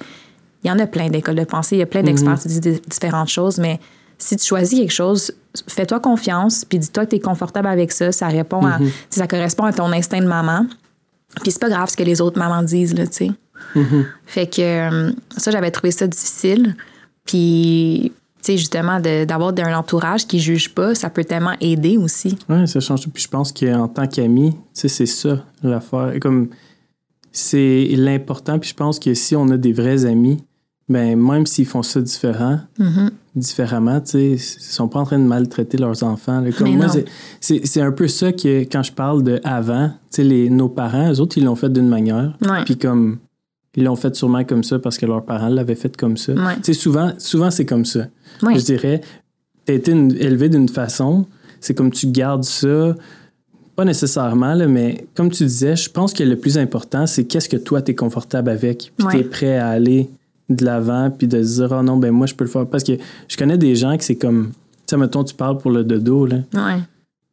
[0.63, 2.07] il y en a plein d'écoles de pensée, il y a plein Mhm.
[2.07, 3.79] d'experts qui disent différentes choses, mais
[4.17, 5.31] si tu choisis quelque chose,
[5.69, 8.11] fais-toi confiance, puis dis-toi que tu es confortable avec ça.
[8.11, 8.67] Ça répond Mhm.
[8.71, 8.79] à.
[9.09, 10.65] Ça correspond à ton instinct de maman.
[11.41, 13.31] Puis c'est pas grave ce que les autres mamans disent, là, tu sais.
[13.75, 14.05] Mhm.
[14.25, 16.75] Fait que euh, ça, j'avais trouvé ça difficile.
[17.25, 18.11] Puis,
[18.45, 22.37] sais, justement, d'avoir un entourage qui juge pas, ça peut tellement aider aussi.
[22.49, 23.09] Ouais, ça change tout.
[23.09, 26.13] Puis je pense qu'en tant qu'ami, tu sais, c'est ça l'affaire.
[26.21, 26.49] Comme
[27.31, 28.59] c'est l'important.
[28.59, 30.43] Puis je pense que si on a des vrais amis,
[30.87, 33.09] ben même s'ils font ça différent, Mhm.
[33.35, 36.41] différemment, tu sais, ils sont pas en train de maltraiter leurs enfants.
[36.41, 36.51] là.
[36.51, 36.87] Comme Mais moi,
[37.41, 41.11] c'est- un peu ça que quand je parle de avant, tu sais, les- nos parents,
[41.11, 42.37] eux autres, ils l'ont fait d'une manière.
[42.41, 42.63] Ouais.
[42.65, 43.17] Puis comme
[43.75, 46.33] ils l'ont fait sûrement comme ça parce que leurs parents l'avaient fait comme ça.
[46.33, 46.55] Ouais.
[46.57, 48.07] Tu sais, souvent, souvent c'est comme ça.
[48.41, 48.57] Ouais.
[48.57, 49.01] Je dirais,
[49.65, 51.25] tu as été une- élevé d'une façon,
[51.59, 52.95] c'est comme tu gardes ça,
[53.75, 57.49] pas nécessairement, là, mais comme tu disais, je pense que le plus important, c'est qu'est-ce
[57.49, 60.09] que toi, tu es confortable avec, puis tu es prêt à aller
[60.49, 62.65] de l'avant, puis de dire, oh non, ben moi, je peux le faire.
[62.67, 62.93] Parce que
[63.27, 64.55] je connais des gens qui c'est comme, tu
[64.91, 66.37] sais, mettons, tu parles pour le dodo, là.
[66.53, 66.79] Ouais.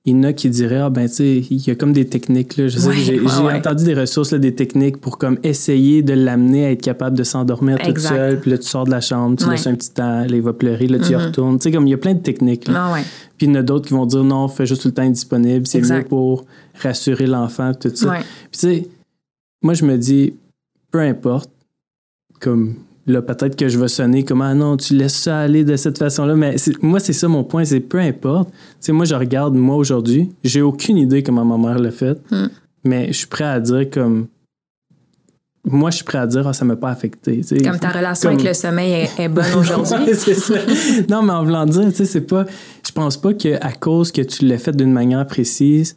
[0.04, 2.06] Il y en a qui diraient, ah ben, tu sais, il y a comme des
[2.06, 2.66] techniques, là.
[2.66, 3.52] Je sais, Ouais, j'ai ouais, j'ai ouais.
[3.54, 7.22] entendu des ressources, là, des techniques pour comme essayer de l'amener à être capable de
[7.22, 10.22] s'endormir toute seule, puis là, tu sors de la chambre, tu laisses un petit temps,
[10.22, 11.22] là, il va pleurer, là, tu y Mhm.
[11.22, 11.58] retournes.
[11.58, 12.90] Tu sais, comme il y a plein de techniques, là.
[12.94, 12.98] Ah.
[13.38, 15.08] Puis il y en a d'autres qui vont dire non, fais juste tout le temps
[15.08, 16.46] disponible, c'est mieux pour
[16.80, 18.12] rassurer l'enfant, tout ça.
[18.14, 18.88] Puis tu sais,
[19.62, 20.34] moi je me dis,
[20.90, 21.48] peu importe,
[22.40, 22.74] comme
[23.06, 25.98] là peut-être que je vais sonner comme ah non, tu laisses ça aller de cette
[25.98, 28.50] façon-là, mais moi c'est ça mon point, c'est peu importe.
[28.50, 32.18] Tu sais, moi je regarde moi aujourd'hui, j'ai aucune idée comment ma mère l'a fait,
[32.30, 32.46] Mm.
[32.84, 34.26] mais je suis prêt à dire comme.
[35.64, 37.40] Moi je suis prêt à dire, ah ça m'a pas affecté.
[37.64, 39.94] Comme ta relation Comme- avec le sommeil est, est bonne aujourd'hui.
[39.94, 40.54] Ouais, c'est ça.
[41.08, 42.46] Non, mais en voulant dire, tu sais, c'est pas.
[42.84, 45.96] Je pense pas qu'à cause que tu l'as fait d'une manière précise,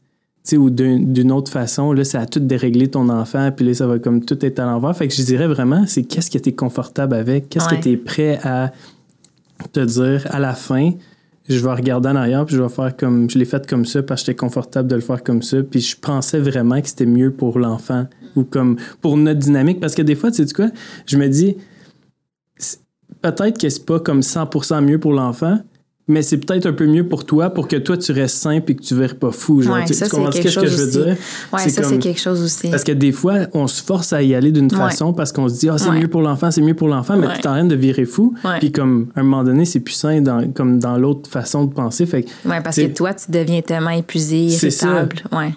[0.54, 3.88] ou d'un- d'une autre façon, là, ça a tout déréglé ton enfant, puis là, ça
[3.88, 4.96] va comme tout être à l'envers.
[4.96, 7.78] Fait que je dirais vraiment, c'est qu'est-ce que tu es confortable avec, qu'est-ce Ouais.
[7.78, 8.72] que tu es prêt à
[9.74, 10.92] te dire à la fin?
[11.48, 13.30] Je vais regarder en arrière, puis je vais faire comme.
[13.30, 15.58] Je l'ai fait comme ça parce que j'étais confortable de le faire comme ça.
[15.62, 19.80] Puis je pensais vraiment que c'était mieux pour l'enfant ou comme pour notre dynamique.
[19.80, 20.70] Parce que des fois, tu sais quoi,
[21.06, 21.56] je me dis,
[23.22, 25.60] peut-être que c'est pas comme 100% mieux pour l'enfant,
[26.08, 28.76] mais c'est peut-être un peu mieux pour toi pour que toi tu restes simple et
[28.76, 29.62] que tu ne pas fou.
[29.62, 31.18] Genre, Ouais, tu, ça, tu c'est comprends ce que je veux dire?
[31.58, 32.70] C'est ça, c'est quelque chose aussi.
[32.70, 34.78] Parce que des fois, on se force à y aller d'une Ouais.
[34.78, 36.00] façon parce qu'on se dit, ah, c'est Ouais.
[36.02, 38.36] mieux pour l'enfant, c'est mieux pour l'enfant, mais tu es en train de virer fou.
[38.60, 41.74] Puis comme, à un moment donné, c'est plus sain dans, comme dans l'autre façon de
[41.74, 42.06] penser.
[42.06, 44.88] Fait, Ouais, parce que toi, tu deviens tellement épuisé, C'est ça.
[44.88, 45.16] irritable.
[45.36, 45.54] Ouais.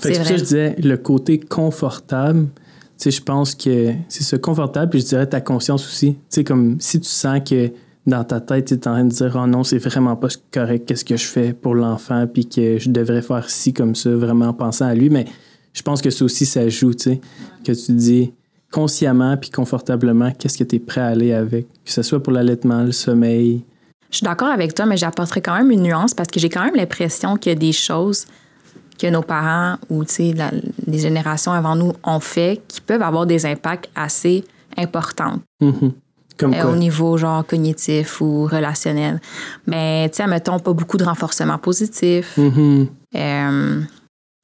[0.00, 2.46] Fait que ça je disais, le côté confortable,
[2.98, 6.12] tu sais, je pense que c'est ça, confortable, puis je dirais ta conscience aussi.
[6.14, 7.70] Tu sais, comme si tu sens que
[8.06, 10.86] dans ta tête, tu es en train de dire, oh non, c'est vraiment pas correct,
[10.86, 14.48] qu'est-ce que je fais pour l'enfant, puis que je devrais faire ci comme ça, vraiment
[14.48, 15.08] en pensant à lui.
[15.10, 15.24] Mais
[15.72, 17.20] je pense que ça aussi, ça joue, tu sais,
[17.64, 18.32] que tu dis
[18.70, 22.32] consciemment puis confortablement, qu'est-ce que tu es prêt à aller avec, que ce soit pour
[22.32, 23.62] l'allaitement, le sommeil.
[24.10, 26.64] Je suis d'accord avec toi, mais j'apporterai quand même une nuance parce que j'ai quand
[26.64, 28.26] même l'impression qu'il y a des choses
[28.98, 30.52] que nos parents ou tu sais, la-
[30.86, 34.44] les générations avant nous ont fait qui peuvent avoir des impacts assez
[34.76, 35.92] importants Mhm.
[36.38, 39.20] Comme euh, au niveau genre cognitif ou relationnel.
[39.66, 42.88] Mais tu sais, mettons pas beaucoup de renforcement positif Mhm.
[43.16, 43.80] euh,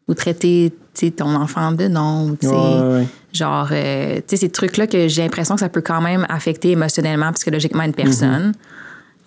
[0.09, 0.73] ou traiter
[1.17, 3.07] ton enfant de non Ouais, ouais.
[3.33, 6.73] Genre, euh, tu sais, ces trucs-là que j'ai l'impression que ça peut quand même affecter
[6.73, 8.53] émotionnellement, psychologiquement une personne.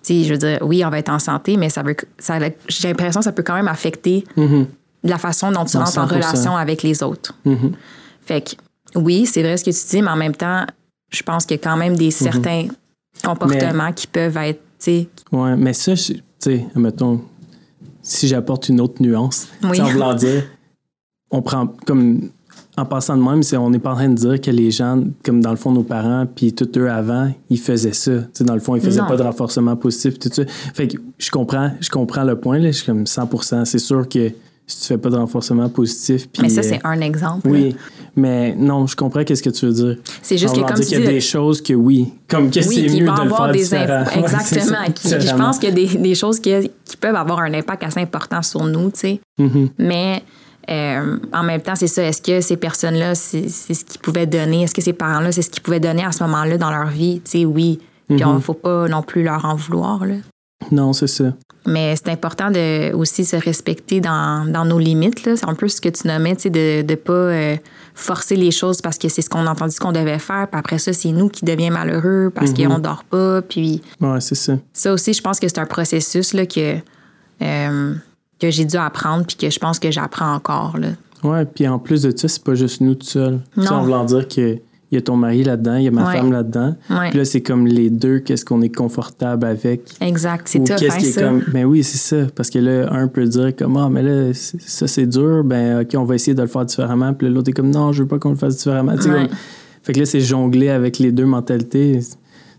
[0.04, 2.38] Tu sais, je veux dire, oui, on va être en santé, mais ça veut, ça,
[2.68, 4.66] j'ai l'impression que ça peut quand même affecter Mhm.
[5.02, 6.14] la façon dont tu rentres en 100%.
[6.14, 7.34] relation avec les autres.
[7.44, 7.72] Mhm.
[8.24, 8.50] Fait que,
[8.98, 10.64] oui, c'est vrai ce que tu dis, mais en même temps,
[11.14, 12.66] je pense qu'il y a quand même des certains
[13.22, 14.60] comportements qui peuvent être,
[15.32, 17.22] Ouais, mais ça, tu sais, mettons,
[18.02, 19.80] si j'apporte une autre nuance, Oui.
[19.80, 20.44] en voulant dire,
[21.30, 22.28] on prend comme
[22.76, 25.02] en passant de même, c'est on n'est pas en train de dire que les gens,
[25.24, 28.12] comme dans le fond, nos parents, puis tout eux avant, ils faisaient ça.
[28.18, 29.06] Tu sais, dans le fond, ils faisaient Non.
[29.06, 30.42] pas de renforcement positif, tout ça.
[30.74, 32.72] Fait que je comprends, je comprends le point, là.
[32.72, 34.28] Je suis comme 100 C'est sûr que
[34.66, 36.42] si tu fais pas de renforcement positif, puis.
[36.42, 37.48] mais ça, euh, c'est un exemple.
[37.48, 37.70] là.
[38.16, 39.96] Mais non, je comprends qu'est-ce que tu veux dire.
[40.22, 42.50] C'est juste que comme dire tu qu'il y a dis, des choses que oui, comme
[42.50, 44.84] que oui, c'est qui mieux de le avoir faire des imp- Ouais, Exactement.
[44.94, 46.52] qui- je pense qu'il y a des, des choses qui,
[46.84, 49.20] qui peuvent avoir un impact assez important sur nous, tu sais.
[49.38, 49.68] Mhm.
[49.78, 50.22] Mais
[50.70, 52.02] euh, en même temps, c'est ça.
[52.04, 54.62] Est-ce que ces personnes-là, c'est c'est ce qu'ils pouvaient donner?
[54.62, 57.20] Est-ce que ces parents-là, c'est ce qu'ils pouvaient donner à ce moment-là dans leur vie?
[57.24, 57.80] Tu sais, oui.
[58.08, 60.14] Puis il ne faut pas non plus leur en vouloir, là.
[60.70, 61.24] Non, c'est ça.
[61.66, 65.24] Mais c'est important de aussi se respecter dans, dans nos limites.
[65.26, 65.36] là.
[65.36, 67.56] C'est un peu ce que tu nommais, tu sais, de ne pas euh,
[67.94, 70.48] forcer les choses parce que c'est ce qu'on a entendu qu'on devait faire.
[70.50, 72.68] Puis après ça, c'est nous qui devions malheureux parce Mhm.
[72.68, 73.40] qu'on dort pas.
[73.42, 74.54] Puis Ouais, c'est ça.
[74.72, 76.76] ça aussi, je pense que c'est un processus là, que,
[77.42, 77.94] euh,
[78.40, 80.76] que j'ai dû apprendre puis que je pense que j'apprends encore.
[80.78, 80.88] Là.
[81.22, 83.40] Ouais, puis en plus de ça, c'est pas juste nous tout seuls.
[83.56, 83.70] Non.
[83.72, 84.58] en voulant dire que
[84.94, 86.16] il y a ton mari là-dedans, il y a ma Ouais.
[86.16, 86.74] femme là-dedans.
[86.90, 87.10] Ouais.
[87.10, 89.82] Puis là, c'est comme les deux, qu'est-ce qu'on est confortable avec?
[90.00, 91.42] Exact, c'est Ou tough, qu'est-ce hein, qui est comme.
[91.52, 92.26] Ben oui, c'est ça.
[92.34, 95.88] Parce que là, un peut dire comme Ah, mais là, ça c'est dur, ben ok,
[95.96, 97.12] on va essayer de le faire différemment.
[97.14, 98.96] Puis l'autre est comme Non, je veux pas qu'on le fasse différemment.
[98.96, 99.28] Tu sais, comme-
[99.82, 102.00] Fait que là, c'est jongler avec les deux mentalités.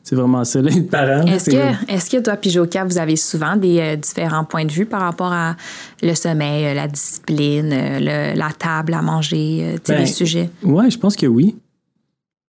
[0.04, 1.26] C'est vraiment ça, là, être parent.
[1.26, 4.72] Est-ce que, est-ce que toi, puis Joka, vous avez souvent des euh, différents points de
[4.72, 5.56] vue par rapport à
[6.04, 8.00] le sommeil, euh, la discipline, euh,
[8.34, 10.50] le- la table à manger, euh, tu sais, Ben, les sujets?
[10.64, 11.56] Ouais, je pense que oui.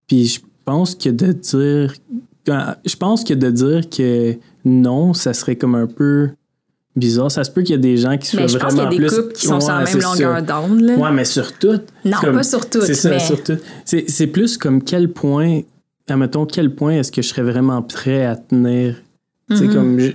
[0.06, 1.94] Puis je pense que de dire.
[2.84, 6.30] Je pense que de dire que non, ça serait comme un peu
[6.94, 7.30] bizarre.
[7.30, 8.80] Ça se peut qu'il y a des gens qui soient Mais je pense qu'il y
[8.80, 9.16] a vraiment des plus.
[9.16, 10.80] couples qui sont sur la Ouais, même c'est longueur d'onde.
[10.80, 10.96] là.
[10.96, 11.78] Ouais, mais sur tout.
[12.04, 13.38] Non, Comme- pas sur toutes, C'est ça, mais- sur.
[13.84, 15.60] C'est c'est plus comme quel point.
[16.08, 18.94] Admettons, quel point est-ce que je serais vraiment prêt à tenir?
[19.50, 19.74] Sais, Mhm.
[19.74, 19.98] comme.
[19.98, 20.12] je-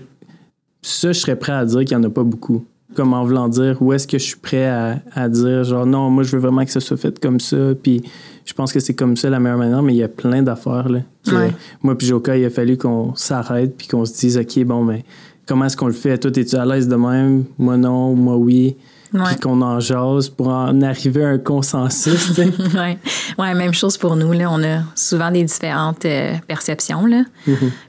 [0.82, 2.64] ça, je serais prêt à dire qu'il n'y en a pas beaucoup.
[2.96, 6.10] Comme en voulant dire où est-ce que je suis prêt à, à dire, genre, non,
[6.10, 7.58] moi, je veux vraiment que ça soit fait comme ça.
[7.82, 8.04] Puis
[8.46, 10.90] je pense que c'est comme ça la meilleure manière, mais il y a plein d'affaires,
[10.90, 11.00] là.
[11.26, 11.54] que Ouais.
[11.84, 15.04] Moi, puis Joka, il a fallu qu'on s'arrête puis qu'on se dise, OK, bon, mais
[15.48, 16.18] comment est-ce qu'on le fait?
[16.18, 17.46] Toi, es-tu à l'aise de même?
[17.58, 18.14] Moi, non.
[18.16, 18.76] Moi, oui.
[19.14, 19.22] Ouais.
[19.28, 22.38] Puis qu'on en jase pour en arriver à un consensus,
[22.76, 22.98] ouais.
[23.38, 24.32] ouais, même chose pour nous.
[24.32, 24.50] Là.
[24.50, 27.06] On a souvent des différentes euh, perceptions.
[27.06, 27.24] Là.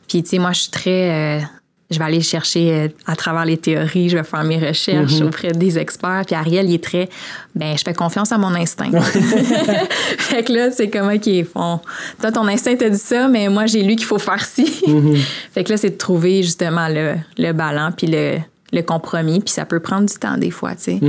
[0.09, 1.39] Puis, tu sais, moi, je suis très.
[1.41, 1.45] euh,
[1.93, 5.53] je vais aller chercher euh, à travers les théories, je vais faire mes recherches auprès
[5.53, 6.23] des experts.
[6.27, 7.09] Puis Ariel, il est très.
[7.55, 8.91] Ben, je fais confiance à mon instinct.
[9.01, 11.81] fait que là, c'est comme, OK, font,
[12.21, 14.67] toi, ton instinct t'a dit ça, mais moi, j'ai lu qu'il faut faire ci.
[15.53, 18.39] fait que là, c'est de trouver justement le, le ballon puis le,
[18.73, 19.41] le compromis.
[19.41, 21.01] Puis ça peut prendre du temps des fois, tu sais.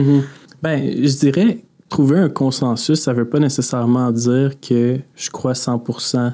[0.62, 6.34] Ben, je dirais, trouver un consensus, ça veut pas nécessairement dire que je crois 100%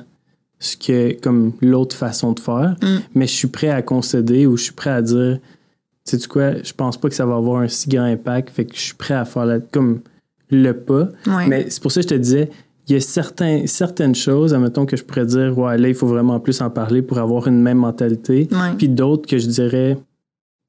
[0.60, 2.98] ce que, comme l'autre façon de faire, Mm.
[3.16, 5.40] mais je suis prêt à concéder ou je suis prêt à dire,
[6.06, 8.66] tu sais quoi, je pense pas que ça va avoir un si grand impact, fait
[8.66, 10.02] que je suis prêt à faire la, comme
[10.52, 11.10] le pas.
[11.28, 11.48] Ouais.
[11.48, 12.50] Mais c'est pour ça que je te disais,
[12.88, 16.08] il y a certains, certaines choses, admettons que je pourrais dire, ouais, là, il faut
[16.08, 18.48] vraiment plus en parler pour avoir une même mentalité.
[18.52, 18.74] Ouais.
[18.78, 19.98] Puis d'autres que je dirais,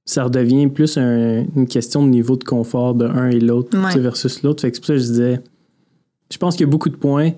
[0.05, 3.99] ça redevient plus un- une question de niveau de confort de un et l'autre Ouais.
[3.99, 4.61] versus l'autre.
[4.63, 5.41] Fait que c'est pour ça que je disais,
[6.31, 7.33] je pense qu'il y a beaucoup de points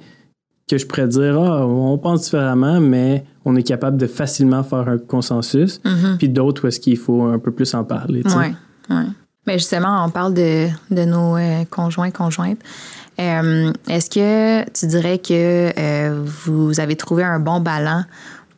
[0.72, 4.88] que je pourrais dire, ah, on pense différemment, mais on est capable de facilement faire
[4.88, 5.82] un consensus.
[5.84, 6.16] Mhm.
[6.16, 8.22] Puis d'autres où est-ce qu'il faut un peu plus en parler.
[8.24, 8.54] Oui,
[8.88, 9.02] oui.
[9.46, 12.60] Mais justement, on parle de, de nos euh, conjoints, conjointes.
[13.20, 18.04] Euh, Est-ce que tu dirais que euh, vous avez trouvé un bon ballon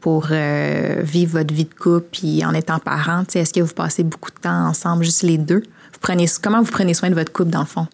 [0.01, 3.25] pour vivre votre vie de couple puis en étant parent?
[3.35, 5.63] Est-ce que vous passez beaucoup de temps ensemble, juste les deux?
[5.93, 7.87] Vous prenez, comment vous prenez soin de votre couple, dans le fond?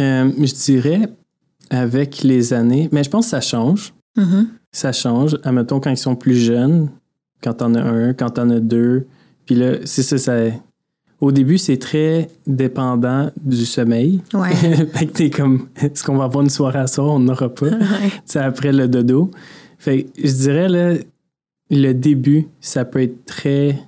[0.00, 1.10] Euh, je dirais
[1.70, 3.94] avec les années, mais je pense que ça change.
[4.16, 4.48] Mhm.
[4.72, 5.38] Ça change.
[5.44, 6.90] Admettons, quand ils sont plus jeunes,
[7.42, 9.06] quand t'en as un, quand t'en as deux.
[9.46, 10.36] Puis là, c'est ça, ça.
[11.20, 14.22] Au début, c'est très dépendant du sommeil.
[14.32, 14.54] Ouais.
[14.94, 17.08] fait que t'es comme, est-ce qu'on va avoir une soirée à soir?
[17.08, 17.70] On n'aura pas.
[18.24, 19.30] C'est après le dodo.
[19.78, 20.94] Fait que je dirais, là,
[21.70, 23.78] le début, ça peut être très,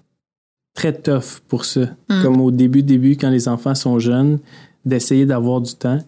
[0.75, 1.89] très tough pour ça.
[2.09, 2.23] Mm.
[2.23, 4.39] Comme au début, début, quand les enfants sont jeunes,
[4.85, 5.99] d'essayer d'avoir du temps.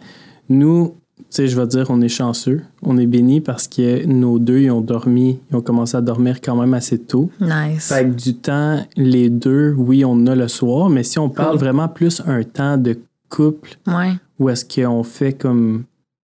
[0.48, 0.94] Nous,
[1.34, 2.62] sais, je vais dire, on est chanceux.
[2.82, 6.40] On est bénis parce que nos deux, ils ont dormi, ils ont commencé à dormir
[6.40, 7.30] quand même assez tôt.
[7.40, 7.88] Nice.
[7.88, 11.56] Fait que du temps, les deux, oui, on a le soir, mais si on parle
[11.58, 12.96] vraiment plus un temps de
[13.28, 14.12] couple, Ouais.
[14.38, 15.84] où est-ce qu'on fait comme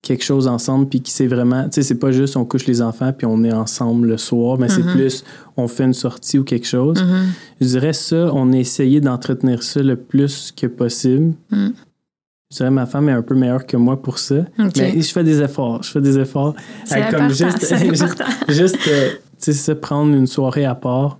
[0.02, 2.82] quelque chose ensemble puis qui c'est vraiment tu sais c'est pas juste on couche les
[2.82, 4.92] enfants puis on est ensemble le soir mais c'est Mhm.
[4.92, 5.24] plus
[5.56, 7.28] on fait une sortie ou quelque chose Mhm.
[7.62, 11.68] je dirais ça on a essayé d'entretenir ça le plus que possible Mm.
[12.50, 15.24] Je dirais ma femme est un peu meilleure que moi pour ça mais je fais
[15.24, 16.54] des efforts je fais des efforts
[16.84, 18.24] C'est important, c'est juste important.
[18.48, 21.18] juste euh, tu sais ça, prendre une soirée à part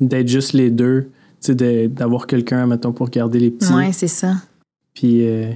[0.00, 3.92] d'être juste les deux tu sais de- d'avoir quelqu'un mettons pour garder les petits Ouais,
[3.92, 4.34] c'est ça.
[4.94, 5.50] puis euh,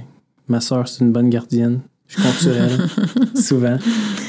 [0.47, 1.81] ma soeur, c'est une bonne gardienne.
[2.07, 3.77] Je compte sur elle, souvent.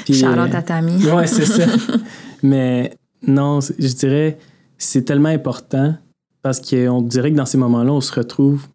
[0.05, 1.03] Puis, Charlotte euh, à Tammy.
[1.07, 1.65] Ouais, c'est ça.
[2.43, 2.93] Mais
[3.27, 4.39] non, je dirais,
[4.77, 5.95] c'est tellement important
[6.43, 8.67] parce qu'on dirait que dans ces moments-là, on se retrouve.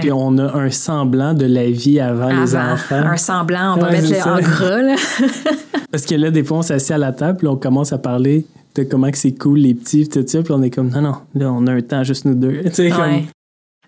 [0.00, 2.96] Puis on a un semblant de la vie avant, les enfants.
[2.96, 4.34] Un semblant, on va Ouais, mettre le ça.
[4.34, 4.96] en gras, là.
[5.92, 8.44] Parce que là, des fois, on s'assied à la table, puis on commence à parler
[8.74, 10.42] de comment que c'est cool, les petits, tout ça.
[10.42, 12.60] Puis on est comme, non, non, là, on a un temps juste nous deux.
[12.72, 13.24] Sais, comme, Ouais.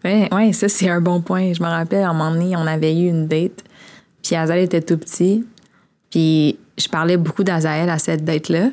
[0.04, 1.52] Ouais, ouais, ça, c'est un bon point.
[1.52, 3.64] Je me rappelle, à un moment donné, on avait eu une date,
[4.22, 5.44] puis Azael était tout petit,
[6.08, 8.70] puis je parlais beaucoup d'Azael à cette date-là.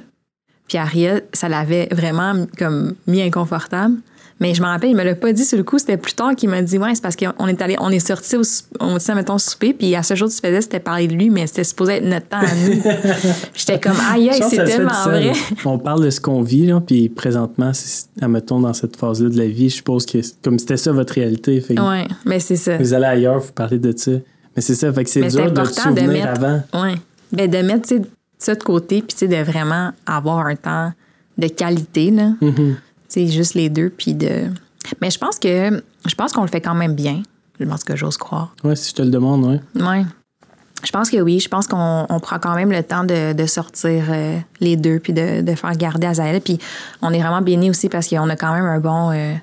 [0.70, 3.96] Puis Ariel, ça l'avait vraiment comme mis inconfortable
[4.40, 6.36] Mais je me rappelle, il me l'a pas dit sur le coup, c'était plus tard
[6.36, 8.44] qu'il m'a dit, ouais, c'est parce qu'on est allé, on est sorti au,
[8.80, 11.48] on dit, mettons, souper, puis à ce jour, tu faisais, c'était parler de lui, mais
[11.48, 12.82] c'était supposé être notre temps à nous.
[13.56, 15.32] J'étais comme, aïe, aïe, c'est tellement vrai.
[15.66, 17.72] On parle de ce qu'on vit, là, puis présentement,
[18.28, 21.60] mettons, dans cette phase-là de la vie, je suppose que comme c'était ça votre réalité.
[21.60, 22.78] Fait ouais, mais c'est ça.
[22.78, 24.12] Vous allez ailleurs, vous parlez de ça.
[24.56, 26.62] Mais c'est ça, fait que c'est dur de te souvenir de mettre, avant.
[26.74, 26.96] Ouais.
[27.32, 27.90] Ben, de mettre,
[28.38, 30.92] ça de côté, puis de vraiment avoir un temps
[31.38, 32.34] de qualité, là.
[33.10, 33.32] Mm-hmm.
[33.32, 34.50] juste les deux, puis de
[35.02, 37.22] mais je pense que je pense qu'on le fait quand même bien.
[37.60, 38.54] Je pense que j'ose croire.
[38.64, 39.60] Oui, si je te le demande, oui.
[39.76, 40.06] Oui.
[40.84, 41.40] Je pense que oui.
[41.40, 45.56] Je pense qu'on prend quand même le temps de, sortir euh, les deux puis de,
[45.56, 46.40] faire garder Azaël.
[46.40, 46.60] Puis
[47.02, 49.34] on est vraiment bénis aussi parce qu'on a quand même un bon euh,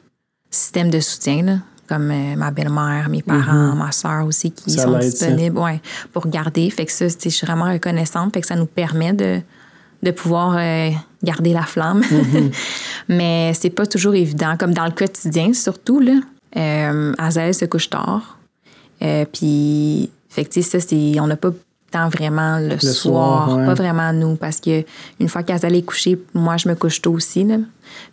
[0.51, 3.79] système de soutien, comme euh, ma belle-mère, mes parents, mm-hmm.
[3.79, 5.81] ma soeur aussi qui sont disponibles ouais,
[6.13, 6.71] pour garder.
[6.71, 8.33] Fait que ça, je suis vraiment reconnaissante.
[8.33, 9.41] Fait que ça nous permet de,
[10.05, 10.91] de pouvoir euh,
[11.25, 12.03] garder la flamme.
[12.11, 12.51] Mhm.
[13.09, 15.99] Mais c'est pas toujours évident, comme dans le quotidien surtout.
[15.99, 16.21] Là.
[16.57, 18.39] Euh, Azael se couche tard.
[19.03, 21.51] Euh, puis, fait que, ça, c'est, on n'a pas
[21.91, 24.85] tant vraiment le, soir, pas vraiment nous, parce que
[25.21, 27.45] une fois qu'Azael est couché, moi, je me couche tôt aussi.
[27.45, 27.59] Là.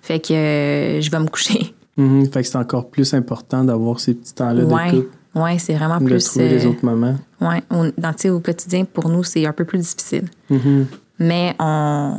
[0.02, 1.74] Fait que euh, je vais me coucher.
[1.98, 2.32] Mhm.
[2.32, 4.92] fait que c'est encore plus important d'avoir ces petits temps-là ouais.
[4.92, 5.18] de couple.
[5.36, 6.24] Oui, c'est vraiment de plus.
[6.24, 7.18] trouver les autres moments.
[7.42, 10.24] Oui, au quotidien, pour nous, c'est un peu plus difficile.
[10.50, 10.88] Mhm.
[11.22, 12.18] Mais on,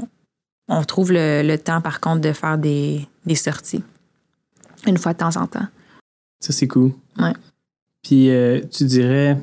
[0.69, 3.83] on trouve le, temps, par contre, de faire des, sorties.
[4.87, 5.67] Une fois de temps en temps.
[6.41, 6.93] Ça, c'est cool.
[7.19, 7.33] Ouais.
[8.03, 9.39] Puis, euh, tu dirais,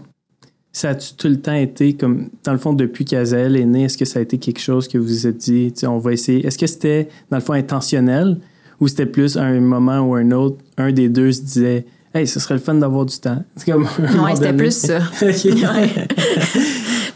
[0.72, 3.98] ça a-tu tout le temps été comme, dans le fond, depuis qu'Azael est né, est-ce
[3.98, 6.46] que ça a été quelque chose que vous vous êtes dit, on va essayer?
[6.46, 8.40] Est-ce que c'était, dans le fond, intentionnel
[8.80, 12.40] ou c'était plus un moment ou un autre, un des deux se disait, hey, ce
[12.40, 13.44] serait le fun d'avoir du temps?
[13.58, 13.88] C'est comme.
[14.24, 15.00] Oui, c'était plus ça.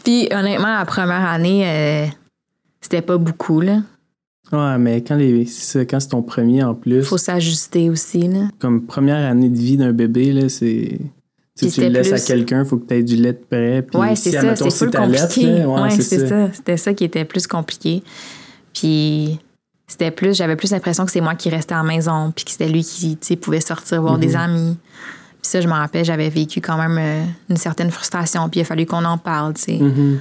[0.04, 2.06] Puis, honnêtement, la première année, euh,
[2.84, 3.80] c'était pas beaucoup, là.
[4.52, 5.46] Ouais, mais quand, les,
[5.88, 7.02] quand c'est ton premier en plus.
[7.02, 8.48] Faut s'ajuster aussi, là.
[8.58, 11.00] Comme première année de vie d'un bébé, là, c'est.
[11.54, 13.80] Si tu le laisses à quelqu'un, il faut que tu aies du lait de.
[13.80, 15.64] Puis ouais, c'est ça, c'est compliqué.
[15.64, 16.52] ouais, c'est ça.
[16.52, 18.02] C'était ça qui était plus compliqué.
[18.74, 19.38] Puis
[19.86, 22.50] c'était plus, j'avais plus l'impression que c'est moi qui restais à la maison, puis que
[22.50, 24.36] c'était lui qui, pouvait sortir voir des mhm.
[24.36, 24.76] amis.
[25.40, 28.62] Puis ça, je me rappelle, j'avais vécu quand même euh, une certaine frustration, puis il
[28.62, 29.78] a fallu qu'on en parle, tu sais.
[29.78, 30.18] Mhm.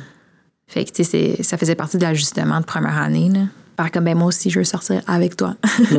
[0.73, 3.29] Fait que, tu sais, ça faisait partie de l'ajustement de première année.
[3.29, 3.41] Là.
[3.75, 5.55] Par comme, ben, moi aussi, je veux sortir avec toi.
[5.91, 5.97] ouais.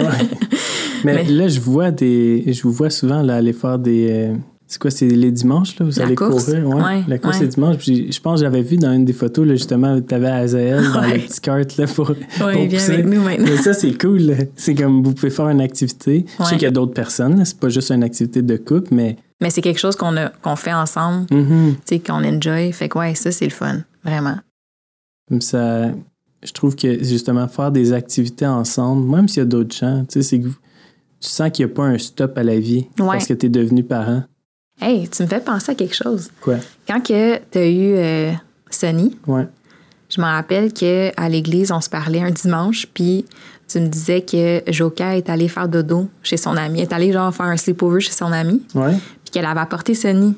[1.04, 2.42] Mais, là, je vois des.
[2.52, 4.08] Je vous vois souvent là, aller faire des.
[4.10, 4.34] Euh,
[4.66, 5.86] c'est quoi, c'est les dimanches, là?
[5.86, 6.66] Vous allez courir?
[6.66, 7.04] Ouais.
[7.06, 7.76] la course, c'est dimanche.
[7.86, 11.02] je pense que j'avais vu dans une des photos, là, justement, tu avais Azael dans
[11.02, 12.10] la petite carte là, pour.
[12.10, 13.46] Oui, il vient avec nous maintenant.
[13.48, 14.34] Mais ça, c'est cool.
[14.56, 16.26] C'est comme vous pouvez faire une activité.
[16.40, 17.44] Je sais qu'il y a d'autres personnes.
[17.44, 19.18] C'est pas juste une activité de couple, mais.
[19.40, 21.74] Mais c'est quelque chose qu'on qu'on fait ensemble, mm-hmm.
[21.74, 22.72] tu sais, qu'on enjoy.
[22.72, 23.78] Fait que, ouais, ça, c'est le fun.
[24.02, 24.38] Vraiment.
[25.28, 25.90] Comme ça,
[26.42, 30.22] je trouve que justement faire des activités ensemble, même s'il y a d'autres gens, tu
[30.22, 30.50] sais, tu
[31.20, 33.82] sens qu'il n'y a pas un stop à la vie parce que tu es devenu
[33.82, 34.24] parent.
[34.80, 36.30] Hey, tu me fais penser à quelque chose.
[36.40, 36.56] Quoi?
[36.86, 38.32] Quand que tu as eu euh,
[38.68, 39.46] Sonny, ouais.
[40.10, 43.24] je me rappelle qu'à l'église, on se parlait un dimanche, puis
[43.68, 46.80] tu me disais que Joka est allé faire dodo chez son ami.
[46.80, 48.62] Elle est allée genre faire un sleepover chez son ami.
[48.74, 48.92] Ouais.
[49.24, 50.36] Puis qu'elle avait apporté Sonny.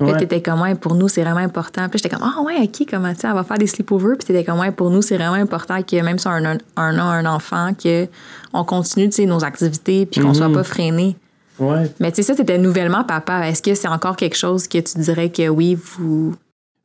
[0.00, 1.88] Puis t'étais comme, ouais, pour nous, c'est vraiment important.
[1.88, 4.16] Puis j'étais comme, ah ouais, OK, comment, tu elle va faire des sleepovers.
[4.16, 6.58] Puis t'étais comme, ouais, pour nous, c'est vraiment important que même si on a un,
[6.76, 10.54] un, un enfant, qu'on continue, tu sais, nos activités, puis qu'on soit mhm.
[10.54, 11.16] pas freiné.
[11.58, 11.90] Ouais.
[12.00, 13.46] Mais tu sais, ça, t'étais nouvellement papa.
[13.48, 16.34] Est-ce que c'est encore quelque chose que tu dirais que oui, vous?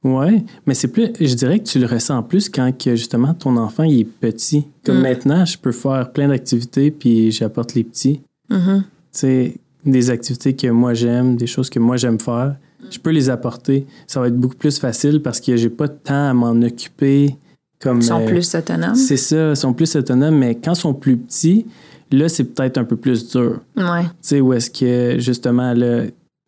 [0.03, 3.57] Oui, mais c'est plus, je dirais que tu le ressens plus quand que justement ton
[3.57, 4.67] enfant il est petit.
[4.85, 5.01] Comme mm.
[5.01, 8.21] maintenant, je peux faire plein d'activités puis j'apporte les petits.
[8.51, 8.81] Mm-hmm.
[8.81, 12.55] Tu sais, des activités que moi j'aime, des choses que moi j'aime faire
[12.89, 13.85] je peux les apporter.
[14.07, 17.35] Ça va être beaucoup plus facile parce que j'ai pas de temps à m'en occuper.
[17.79, 18.95] Comme, ils sont euh, plus autonomes.
[18.95, 21.65] C'est ça, ils sont plus autonomes, mais quand ils sont plus petits,
[22.11, 23.59] là, c'est peut-être un peu plus dur.
[23.75, 24.03] Ouais.
[24.03, 26.03] Tu sais, où est-ce que, justement, là,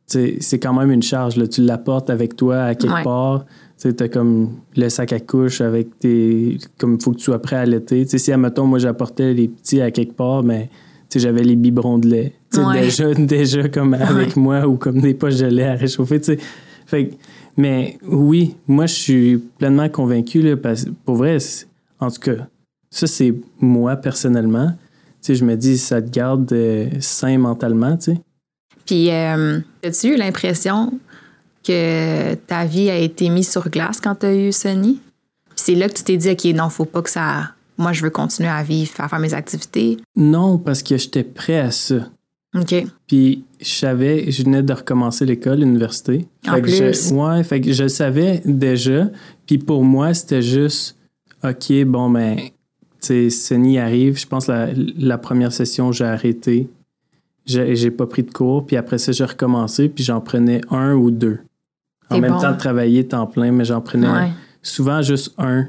[0.07, 1.35] c'est quand même une charge.
[1.35, 1.47] Là.
[1.47, 3.45] Tu l'apportes avec toi à quelque part.
[3.79, 6.57] Tu as comme le sac à couche avec tes.
[6.79, 8.05] Comme il faut que tu sois prêt à l'été.
[8.05, 10.69] Tu sais, si, admettons, moi, j'apportais les petits à quelque part, mais
[11.15, 12.33] j'avais les biberons de lait.
[12.73, 16.21] Déjà, déjà comme avec moi ou comme des poches de lait à réchauffer.
[16.85, 17.11] Fait,
[17.55, 20.41] mais oui, moi, je suis pleinement convaincu.
[20.41, 21.37] Là, parce, pour vrai,
[21.99, 22.47] en tout cas,
[22.89, 24.73] ça, c'est moi personnellement.
[25.27, 27.99] je me dis, ça te garde euh, sain mentalement.
[27.99, 28.19] sais.
[28.85, 30.93] Puis, euh, as-tu eu l'impression
[31.63, 34.99] que ta vie a été mise sur glace quand tu as eu Sonny?
[35.57, 38.09] c'est là que tu t'es dit, OK, non, faut pas que ça moi, je veux
[38.09, 39.97] continuer à vivre, à faire mes activités?
[40.15, 42.09] Non, parce que j'étais prêt à ça.
[42.55, 42.75] OK.
[43.07, 46.25] Puis je savais, je venais de recommencer l'école, l'université.
[46.47, 46.75] En plus.
[46.77, 49.09] Je, ouais, fait que je savais déjà.
[49.45, 50.97] Puis pour moi, c'était juste,
[51.43, 52.37] OK, bon, ben,
[53.01, 54.17] tu sais, arrive.
[54.17, 56.67] Je pense la, la première session, j'ai arrêté.
[57.45, 61.11] j'ai pas pris de cours, puis après ça, j'ai recommencé, puis j'en prenais un ou
[61.11, 61.39] deux.
[62.09, 62.39] En même bon.
[62.39, 64.31] temps de travailler temps plein, mais j'en prenais Ouais.
[64.61, 65.67] souvent juste un.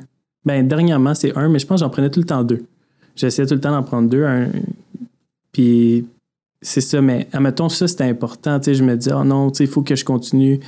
[0.49, 2.65] Ben, dernièrement, c'est un, mais je pense que j'en prenais tout le temps deux.
[3.17, 4.25] J'essayais tout le temps d'en prendre deux.
[4.25, 4.49] Un,
[5.53, 6.07] puis
[6.63, 8.59] c'est ça, mais admettons, ça, c'était important.
[8.63, 10.59] Je me disais, oh non, tu sais, il faut que je continue,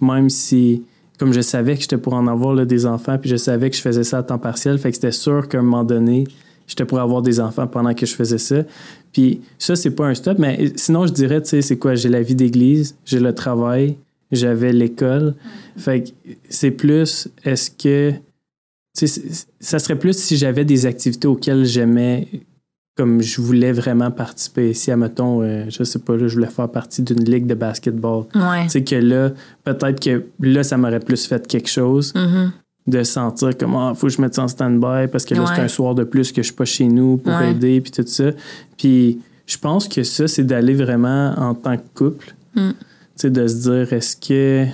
[0.00, 0.82] même si,
[1.20, 3.76] comme je savais que j'étais pour en avoir là, des enfants, puis je savais que
[3.76, 6.26] je faisais ça à temps partiel, fait que c'était sûr qu'à un moment donné,
[6.66, 8.64] j'étais pour avoir des enfants pendant que je faisais ça.
[9.12, 11.94] Puis ça, c'est pas un stop, mais sinon, je dirais, tu sais, c'est quoi?
[11.94, 13.98] J'ai la vie d'église, j'ai le travail,
[14.32, 15.36] j'avais l'école.
[15.76, 16.08] Fait que
[16.48, 18.14] c'est plus, est-ce que.
[19.06, 22.28] Ça serait plus si j'avais des activités auxquelles j'aimais,
[22.96, 24.74] comme je voulais vraiment participer.
[24.74, 28.24] Si, admettons, euh, je sais pas, là, je voulais faire partie d'une ligue de basketball.
[28.34, 28.64] Ouais.
[28.64, 29.30] Tu sais, que là,
[29.64, 32.52] peut-être que là, ça m'aurait plus fait quelque chose Mhm.
[32.88, 35.60] de sentir comme ah faut que je mette ça en stand-by parce que là c'est
[35.60, 37.50] un soir de plus que je suis pas chez nous pour Ouais.
[37.50, 38.30] aider puis tout ça
[38.78, 42.70] puis je pense que ça c'est d'aller vraiment en tant que couple Mm.
[42.70, 42.74] tu
[43.16, 44.64] sais de se dire est-ce que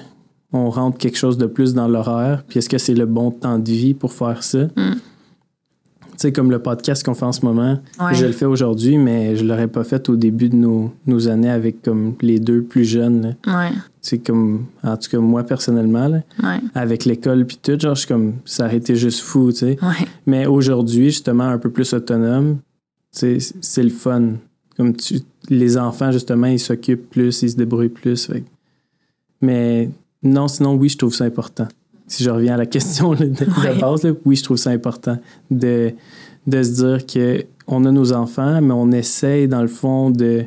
[0.55, 3.59] on rentre quelque chose de plus dans l'horaire puis est-ce que c'est le bon temps
[3.59, 4.65] de vie pour faire ça?
[4.65, 4.95] Mm.
[4.95, 8.15] tu sais comme le podcast qu'on fait en ce moment Ouais.
[8.15, 11.51] je le fais aujourd'hui mais je l'aurais pas fait au début de nos, nos années
[11.51, 13.37] avec comme les deux plus jeunes.
[13.47, 13.71] Ouais.
[13.73, 16.61] tu sais comme en tout cas moi personnellement là Ouais.
[16.75, 19.77] avec l'école puis tout, genre, je suis comme, ça aurait été juste fou, tu sais.
[20.27, 22.59] Mais aujourd'hui, justement, un peu plus autonome,
[23.13, 24.35] tu sais, c'est le fun.
[24.77, 28.27] Comme tu, les enfants, justement, ils s'occupent plus, ils se débrouillent plus.
[28.27, 28.45] fait
[29.41, 29.91] Mais
[30.25, 31.69] non, sinon, oui, je trouve ça important.
[32.07, 35.19] Si je reviens à la question là, de, base, là, oui, je trouve ça important
[35.51, 35.93] de,
[36.47, 40.45] de se dire que on a nos enfants, mais on essaye, dans le fond, de...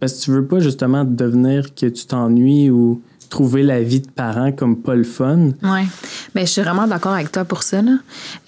[0.00, 4.10] Parce que tu veux pas, justement, devenir que tu t'ennuies ou trouver la vie de
[4.10, 5.50] parent comme pas le fun.
[5.62, 5.84] Ouais.
[6.34, 7.98] Ben, je suis vraiment d'accord avec toi pour ça, là.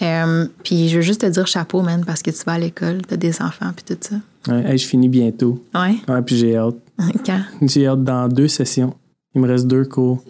[0.03, 3.03] Euh, puis je veux juste te dire chapeau, man, parce que tu vas à l'école,
[3.07, 4.17] t'as des enfants, puis tout ça.
[4.53, 5.63] Ouais, hey, je finis bientôt.
[5.75, 5.97] Ouais.
[6.09, 6.77] Ouais, puis j'ai hâte.
[7.27, 7.43] Quand?
[7.63, 8.95] J'ai hâte dans deux sessions.
[9.39, 10.23] Il me reste deux cours.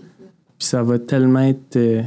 [0.58, 1.76] Puis ça va tellement être.
[1.76, 2.02] euh,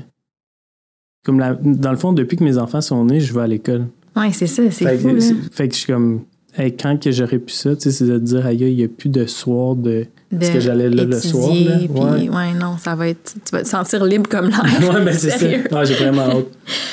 [1.26, 3.88] comme la, dans le fond, depuis que mes enfants sont nés, je vais à l'école.
[4.16, 5.22] Ouais, c'est ça, c'est fou, là.
[5.52, 6.22] fait que je suis comme.
[6.58, 8.88] hey, quand que j'aurais pu ça, tu sais, c'est de dire, aïe, il n'y a
[8.88, 10.06] plus de soir de.
[10.32, 11.54] Parce que j'allais là le soir.
[11.54, 11.78] Là.
[11.80, 12.30] puis Ouais.
[12.30, 13.34] ouais, non, ça va être.
[13.46, 14.64] Tu vas te sentir libre comme l'air.
[14.94, 15.46] ouais, ben c'est ça.
[15.46, 16.46] Ouais, j'ai vraiment hâte.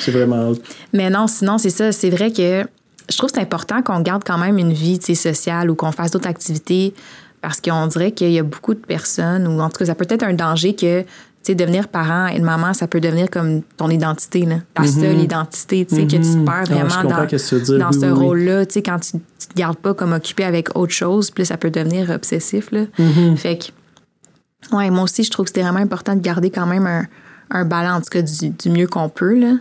[0.05, 0.61] J'ai vraiment hâte.
[0.93, 1.91] Mais non, sinon, c'est ça.
[1.91, 2.63] C'est vrai que
[3.09, 5.75] je trouve que c'est important qu'on garde quand même une vie tu sais, sociale ou
[5.75, 6.93] qu'on fasse d'autres activités
[7.41, 10.07] parce qu'on dirait qu'il y a beaucoup de personnes, ou en tout cas, ça peut
[10.09, 11.05] être un danger que tu
[11.53, 15.85] sais, devenir parent et maman, ça peut devenir comme ton identité, là, ta seule identité,
[15.85, 16.43] tu sais, que tu Mhm.
[16.45, 17.15] perds Ah, vraiment dans,
[17.59, 17.77] dire.
[17.91, 20.75] Oui, ce oui, rôle-là, tu sais, quand tu, tu te gardes pas comme occupé avec
[20.75, 22.81] autre chose, puis ça peut devenir obsessif, là.
[22.99, 23.37] Mhm.
[23.37, 26.85] Fait que, ouais, moi aussi, je trouve que c'était vraiment important de garder quand même
[26.85, 27.05] un,
[27.51, 27.63] un
[27.95, 29.53] en tout cas, du, du mieux qu'on peut, là.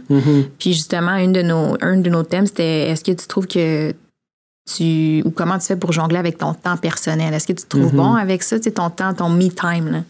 [0.58, 3.92] Puis justement, une de nos, un de nos thèmes, c'était est-ce que tu trouves que
[4.76, 5.22] tu.
[5.24, 7.32] ou comment tu fais pour jongler avec ton temps personnel?
[7.34, 7.96] Est-ce que tu te trouves Mhm.
[7.96, 10.04] bon avec ça, tu ton temps, ton me time?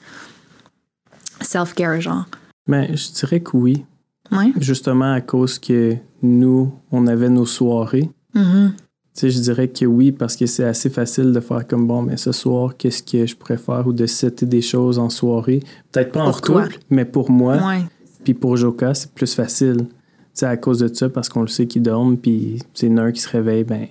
[1.40, 2.24] Self-care, genre.
[2.66, 3.84] Ben, je dirais que oui.
[4.32, 4.52] Ouais.
[4.58, 8.10] Justement à cause que nous, on avait nos soirées.
[8.34, 8.72] Mhm.
[9.14, 12.02] Tu sais, je dirais que oui, parce que c'est assez facile de faire comme bon,
[12.02, 15.60] mais ce soir, qu'est-ce que je pourrais faire ou de setter des choses en soirée?
[15.90, 16.62] Peut-être pas en Pour toi.
[16.64, 17.56] couple, mais pour moi.
[17.56, 17.82] Ouais.
[18.22, 19.86] Puis pour Joka, c'est plus facile.
[19.86, 19.94] Tu
[20.34, 23.20] sais, à cause de ça, parce qu'on le sait qu'ils dorment, puis c'est un qui
[23.20, 23.86] se réveille, ben,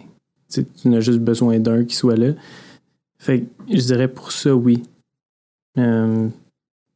[0.50, 2.34] tu n'as juste besoin d'un qui soit là.
[3.20, 4.84] Fait que je dirais pour ça, oui.
[5.78, 6.28] Euh,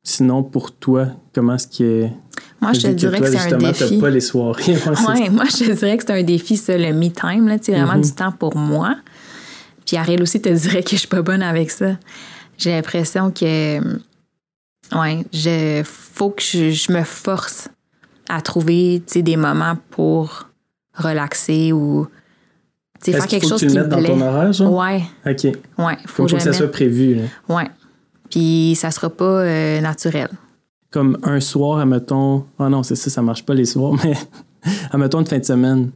[0.04, 2.08] sinon, pour toi, comment est-ce que.
[2.62, 3.98] Moi, je te dirais que c'est un défi.
[4.00, 4.74] pas les soirées.
[4.74, 7.48] Ouais, c'est Ouais, moi, je te dirais que c'est un défi, ça, le me time,
[7.48, 8.02] là, tu vraiment Mhm.
[8.02, 8.96] du temps pour moi.
[9.86, 11.98] Puis Ariel aussi te dirait que je suis pas bonne avec ça.
[12.58, 13.80] J'ai l'impression que,
[14.96, 17.68] ouais, je, faut que je, je me force
[18.30, 20.48] à trouver, tu sais, des moments pour
[20.94, 22.08] relaxer ou,
[23.10, 24.08] Est-ce faire quelque faut que chose tu qui le me mettes dans plaît.
[24.10, 24.74] ton horaire, genre?
[24.74, 25.44] Ouais, OK.
[25.44, 27.16] ouais, faut que faut que ça soit prévu.
[27.16, 27.24] là.
[27.50, 27.68] Ouais.
[28.30, 30.30] Puis ça sera pas euh, naturel.
[30.92, 32.46] Comme un soir, admettons.
[32.60, 34.14] Ah non, c'est ça, ça marche pas les soirs, mais
[34.92, 35.92] admettons une fin de semaine.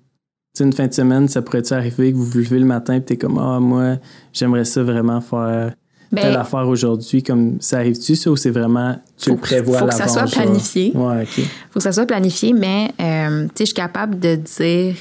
[0.55, 2.95] Tu sais, une fin de semaine, ça pourrait-tu arriver que vous vous levez le matin
[2.95, 3.97] et t'es comme Ah, moi,
[4.33, 5.73] j'aimerais ça vraiment faire
[6.15, 7.21] telle Ben, affaire aujourd'hui.
[7.23, 9.95] Comme ça arrive-tu, ça, ou c'est vraiment tu Faut le que- prévois faut à que
[9.95, 10.43] ça soit genre?
[10.43, 10.91] planifié.
[10.95, 11.43] Ouais, OK.
[11.71, 14.95] faut que ça soit planifié, mais euh, tu sais, je suis capable de dire,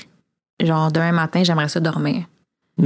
[0.61, 2.24] genre, demain matin, j'aimerais ça dormir.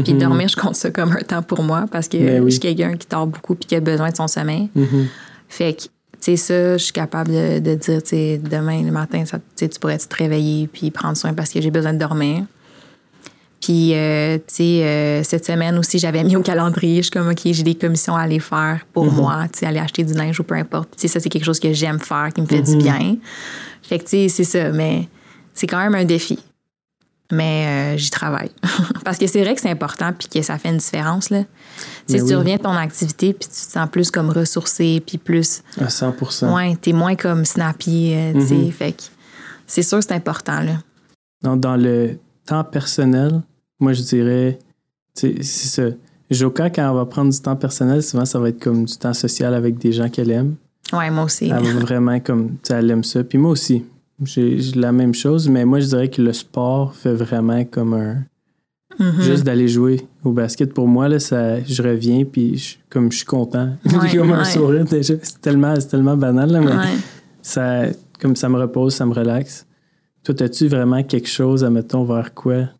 [0.04, 0.18] Puis Mhm.
[0.18, 2.50] dormir, je compte ça comme un temps pour moi parce que Ben oui.
[2.50, 4.68] je suis quelqu'un qui dort beaucoup puis qui a besoin de son sommeil.
[4.74, 5.06] Mhm.
[5.48, 5.88] Fait que, tu
[6.20, 9.66] sais, ça, je suis capable de, de dire, tu sais, demain le matin, ça, tu
[9.80, 12.44] pourrais te réveiller puis prendre soin parce que j'ai besoin de dormir.
[13.60, 17.28] Puis, euh, tu sais, euh, cette semaine aussi, j'avais mis au calendrier, je suis comme,
[17.28, 19.14] OK, j'ai des commissions à aller faire pour Mhm.
[19.16, 20.90] moi, tu sais, aller acheter du linge ou peu importe.
[20.96, 23.16] Tu sais, ça, c'est quelque chose que j'aime faire, qui me fait du bien.
[23.82, 25.08] Fait que, tu sais, c'est ça, mais
[25.54, 26.38] c'est quand même un défi.
[27.30, 28.50] Mais euh, j'y travaille.
[29.04, 31.28] Parce que c'est vrai que c'est important puis que ça fait une différence.
[31.30, 31.44] Là.
[32.08, 35.62] Mais tu reviens de ton activité puis tu te sens plus comme ressourcé puis plus.
[35.78, 36.14] À 100
[36.54, 38.14] Ouais, t'es moins comme snappy.
[38.14, 38.54] euh, tu sais.
[38.54, 38.72] Mhm.
[38.72, 39.02] Fait que
[39.66, 40.60] c'est sûr que c'est important.
[40.60, 40.78] Là.
[41.42, 43.42] Dans, dans le temps personnel,
[43.78, 44.58] moi, je dirais,
[45.14, 45.82] c'est ça.
[46.30, 49.14] Joka, quand on va prendre du temps personnel, souvent, ça va être comme du temps
[49.14, 50.56] social avec des gens qu'elle aime.
[50.92, 51.46] Ouais, moi aussi.
[51.48, 53.22] Elle va vraiment comme, tu elle aime ça.
[53.24, 53.84] Puis moi aussi,
[54.24, 58.24] j'ai la même chose, mais moi, je dirais que le sport fait vraiment comme un.
[58.98, 59.20] Mhm.
[59.22, 63.18] Juste d'aller jouer au basket, pour moi, là, ça, je reviens, puis je- comme je
[63.18, 63.76] suis content.
[63.84, 65.14] Ouais, J'ai comme un sourire déjà.
[65.22, 66.98] C'est tellement, c'est tellement banal, là, mais Ouais.
[67.40, 67.82] ça,
[68.20, 69.66] comme ça me repose, ça me relaxe.
[70.24, 72.70] Toi, as-tu vraiment quelque chose, à mettons, vers quoi?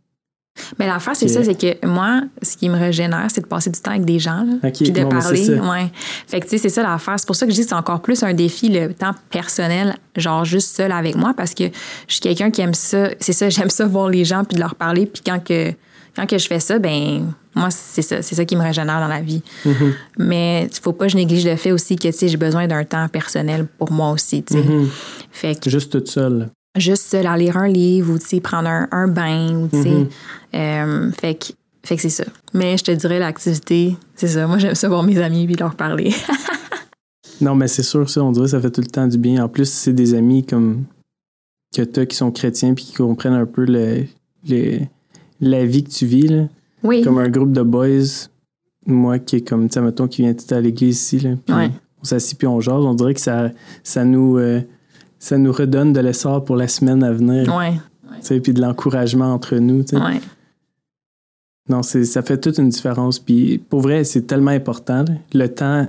[0.78, 3.80] Mais l'affaire, c'est ça, c'est que moi, ce qui me régénère, c'est de passer du
[3.80, 5.44] temps avec des gens, là, Ok, puis de ben, parler.
[5.44, 5.52] ça.
[5.52, 5.90] Ouais.
[6.26, 7.14] Fait que, tu sais, c'est ça l'affaire.
[7.18, 9.96] C'est pour ça que je dis que c'est encore plus un défi, le temps personnel,
[10.16, 11.64] genre juste seul avec moi, parce que
[12.06, 13.10] je suis quelqu'un qui aime ça.
[13.20, 15.06] C'est ça, j'aime ça voir les gens puis de leur parler.
[15.06, 15.72] Puis quand que,
[16.16, 18.22] quand que je fais ça, ben moi, c'est ça.
[18.22, 19.42] C'est ça qui me régénère dans la vie.
[19.64, 19.94] Mhm.
[20.18, 22.66] Mais il faut pas que je néglige le fait aussi que, tu sais, j'ai besoin
[22.66, 24.62] d'un temps personnel pour moi aussi, tu sais.
[24.62, 24.88] Mhm.
[25.32, 26.50] Fait que Juste toute seule.
[26.80, 29.82] Juste seul à lire un livre ou tu sais, prendre un, un bain ou tu
[29.82, 29.88] sais.
[29.90, 30.08] Mhm.
[30.54, 31.46] Euh, fait que,
[31.84, 32.24] fait que c'est ça.
[32.54, 34.46] Mais je te dirais l'activité, c'est ça.
[34.46, 36.12] Moi, j'aime ça voir mes amis puis leur parler.
[37.40, 39.44] Non, mais c'est sûr, ça, on dirait que ça fait tout le temps du bien.
[39.44, 40.84] En plus, c'est des amis comme
[41.72, 44.06] que t'as qui sont chrétiens puis qui comprennent un peu le,
[44.48, 44.80] le-
[45.40, 46.48] la vie que tu vis, là.
[46.82, 47.02] oui.
[47.02, 48.26] Comme un groupe de boys,
[48.86, 51.30] moi qui est comme, tu mettons, qui vient tout à l'église ici, là.
[51.46, 51.70] Puis Ouais.
[52.02, 52.84] on s'assit puis on jase.
[52.84, 53.50] On dirait que ça,
[53.84, 54.36] ça nous...
[54.38, 54.60] euh,
[55.18, 57.72] ça nous redonne de l'essor pour la semaine à venir, Ouais,
[58.20, 60.20] tu sais, puis de l'encouragement entre nous, ouais.
[61.68, 63.18] Non, c'est, ça fait toute une différence.
[63.18, 65.86] Puis pour vrai, c'est tellement important, là, le temps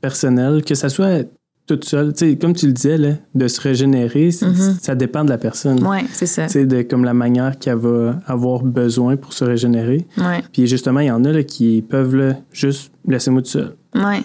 [0.00, 1.26] personnel, que ça soit
[1.66, 2.14] toute seule.
[2.40, 4.78] Comme tu le disais, là, de se régénérer, Mhm.
[4.80, 5.86] ça dépend de la personne.
[5.86, 6.46] Ouais, c'est ça.
[6.46, 10.06] Tu sais, de comme la manière qu'elle va avoir besoin pour se régénérer.
[10.16, 13.74] Ouais, Puis justement, il y en a là, qui peuvent là, juste laissez-moi tout seul.
[13.94, 14.22] ouais.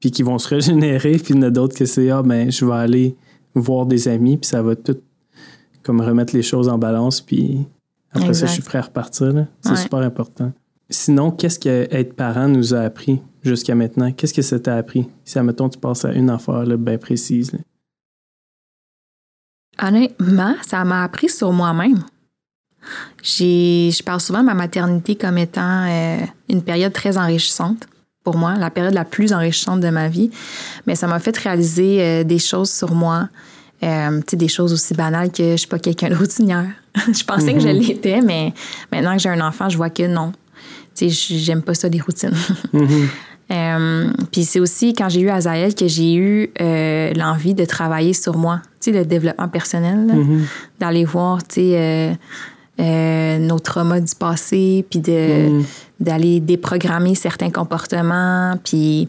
[0.00, 1.12] Puis qui vont se régénérer.
[1.12, 3.16] Puis il y en a d'autres que c'est ah, ben, je vais aller
[3.54, 4.36] voir des amis.
[4.38, 4.98] Puis ça va tout
[5.82, 7.20] comme remettre les choses en balance.
[7.20, 7.66] Puis
[8.12, 9.46] après ça, je suis prêt à repartir.
[9.60, 9.76] C'est Ouais.
[9.76, 10.52] super important.
[10.90, 14.12] Sinon, qu'est-ce que être parent nous a appris jusqu'à maintenant?
[14.12, 15.08] Qu'est-ce que ça t'a appris?
[15.24, 17.52] Si, admettons, tu passes à une affaire là, bien précise.
[17.52, 17.58] là.
[19.80, 22.04] Honnêtement, ça m'a appris sur moi-même.
[23.22, 27.86] J'ai, je parle souvent de ma maternité comme étant euh, une période très enrichissante
[28.24, 30.30] pour moi, la période la plus enrichissante de ma vie.
[30.86, 33.28] Mais ça m'a fait réaliser euh, des choses sur moi,
[33.82, 36.66] euh, tu sais, des choses aussi banales que je suis pas quelqu'un de routinière.
[37.12, 37.78] je pensais que je Mhm.
[37.78, 38.52] l'étais, mais
[38.92, 40.32] maintenant que j'ai un enfant, je vois que non.
[40.94, 42.30] Tu sais, j'aime pas ça, les routines.
[42.72, 43.08] Mhm.
[43.50, 48.14] Euh, puis c'est aussi quand j'ai eu Azaël que j'ai eu euh, l'envie de travailler
[48.14, 49.98] sur moi, tu sais, le développement personnel.
[50.06, 50.46] Mhm.
[50.80, 52.12] d'aller voir, tu sais, euh,
[52.80, 55.64] euh, nos traumas du passé, puis de, Mhm.
[56.00, 59.06] d'aller déprogrammer certains comportements, puis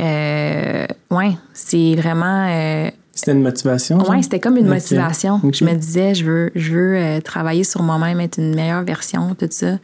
[0.00, 3.98] euh, ouais, c'est vraiment euh, C'était une motivation?
[3.98, 5.40] Ouais, c'était comme une motivation.
[5.52, 9.48] Je me disais, je veux, je veux travailler sur moi-même, être une meilleure version, tout
[9.50, 9.78] ça.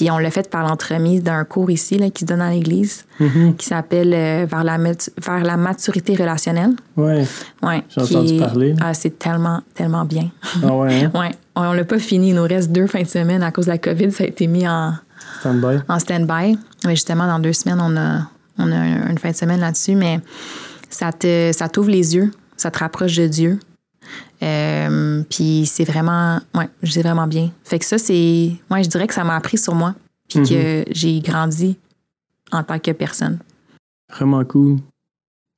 [0.00, 3.04] Puis on l'a fait par l'entremise d'un cours ici là, qui se donne à l'église,
[3.20, 3.54] Mhm.
[3.56, 6.70] qui s'appelle euh, vers, la, vers la maturité relationnelle.
[6.96, 7.26] Ouais.
[7.62, 8.74] Ouais, J'ai entendu est- parler.
[8.80, 10.30] Ah, c'est tellement, tellement bien.
[10.64, 11.10] Ah ouais, hein?
[11.20, 12.30] Ouais, on, on l'a pas fini.
[12.30, 14.10] Il nous reste deux fins de semaine à cause de la COVID.
[14.10, 14.94] Ça a été mis en,
[15.40, 15.80] Stand-by.
[15.86, 16.56] en stand-by.
[16.88, 18.22] Justement, dans deux semaines, on a,
[18.56, 19.96] on a une fin de semaine là-dessus.
[19.96, 20.20] Mais
[20.88, 23.60] ça te, ça t'ouvre les yeux, ça te rapproche de Dieu.
[24.42, 27.50] Euh, puis c'est vraiment, ouais, c'est vraiment bien.
[27.64, 29.94] Fait que ça, c'est, ouais, je dirais que ça m'a appris sur moi,
[30.28, 31.76] puis que j'ai grandi
[32.52, 33.38] en tant que personne.
[34.12, 34.78] Vraiment cool.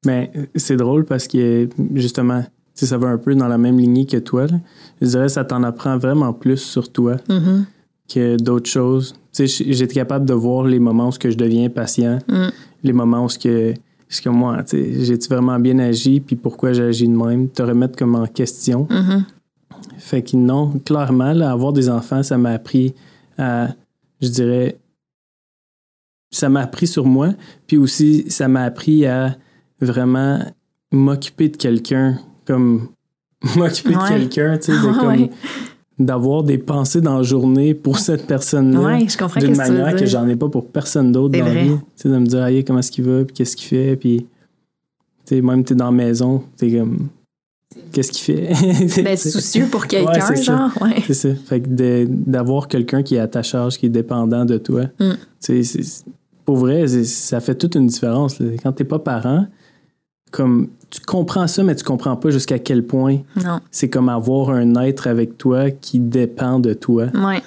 [0.05, 2.45] Mais euh, c'est drôle parce que justement,
[2.75, 4.47] sais, ça va un peu dans la même lignée que toi.
[4.47, 4.59] là.
[5.01, 7.67] Je dirais que ça t'en apprend vraiment plus sur toi Mhm.
[8.13, 9.15] que d'autres choses.
[9.33, 12.49] Tu sais, j'étais capable de voir les moments où que je deviens patient, Mm.
[12.83, 13.39] les moments où ce
[14.13, 17.49] ce que moi, tu sais, j'ai-tu vraiment bien agi, puis pourquoi j'ai agi de même,
[17.49, 18.87] te remettre comme en question.
[18.91, 19.25] Mhm.
[19.99, 22.95] Fait que non, clairement, là, avoir des enfants, ça m'a appris
[23.39, 23.69] à,
[24.21, 24.77] je dirais,
[26.31, 27.31] ça m'a appris sur moi,
[27.67, 29.37] puis aussi ça m'a appris à
[29.81, 30.41] vraiment
[30.93, 32.89] m'occuper de quelqu'un, comme
[33.57, 34.03] m'occuper Ouais.
[34.03, 35.19] de quelqu'un, tu sais, de Ouais.
[35.29, 35.29] comme
[36.05, 38.81] d'avoir des pensées dans la journée pour cette personne-là.
[38.81, 40.07] Ouais, je comprends D'une que manière que dire.
[40.07, 41.71] j'en ai pas pour personne d'autre dans la vie.
[41.71, 44.27] Tu sais, de me dire, Aïe, comment est-ce qu'il va, puis qu'est-ce qu'il fait, puis
[45.27, 47.09] tu sais, même t'es dans la maison, t'es comme,
[47.93, 49.03] qu'est-ce qu'il fait?
[49.03, 50.57] D'être soucieux pour quelqu'un, Ouais, c'est ça.
[50.57, 51.03] genre, ouais.
[51.07, 51.29] C'est ça.
[51.47, 55.13] Fait que d'avoir quelqu'un qui est à ta charge, qui est dépendant de toi, Mm.
[55.13, 56.05] tu sais, c'est-
[56.45, 58.41] pour vrai, ça fait toute une différence.
[58.41, 58.47] là.
[58.63, 59.47] Quand t'es pas parent,
[60.33, 63.61] comme tu comprends ça, mais tu comprends pas jusqu'à quel point Non.
[63.71, 67.07] c'est comme avoir un être avec toi qui dépend de toi.
[67.15, 67.41] Ouais.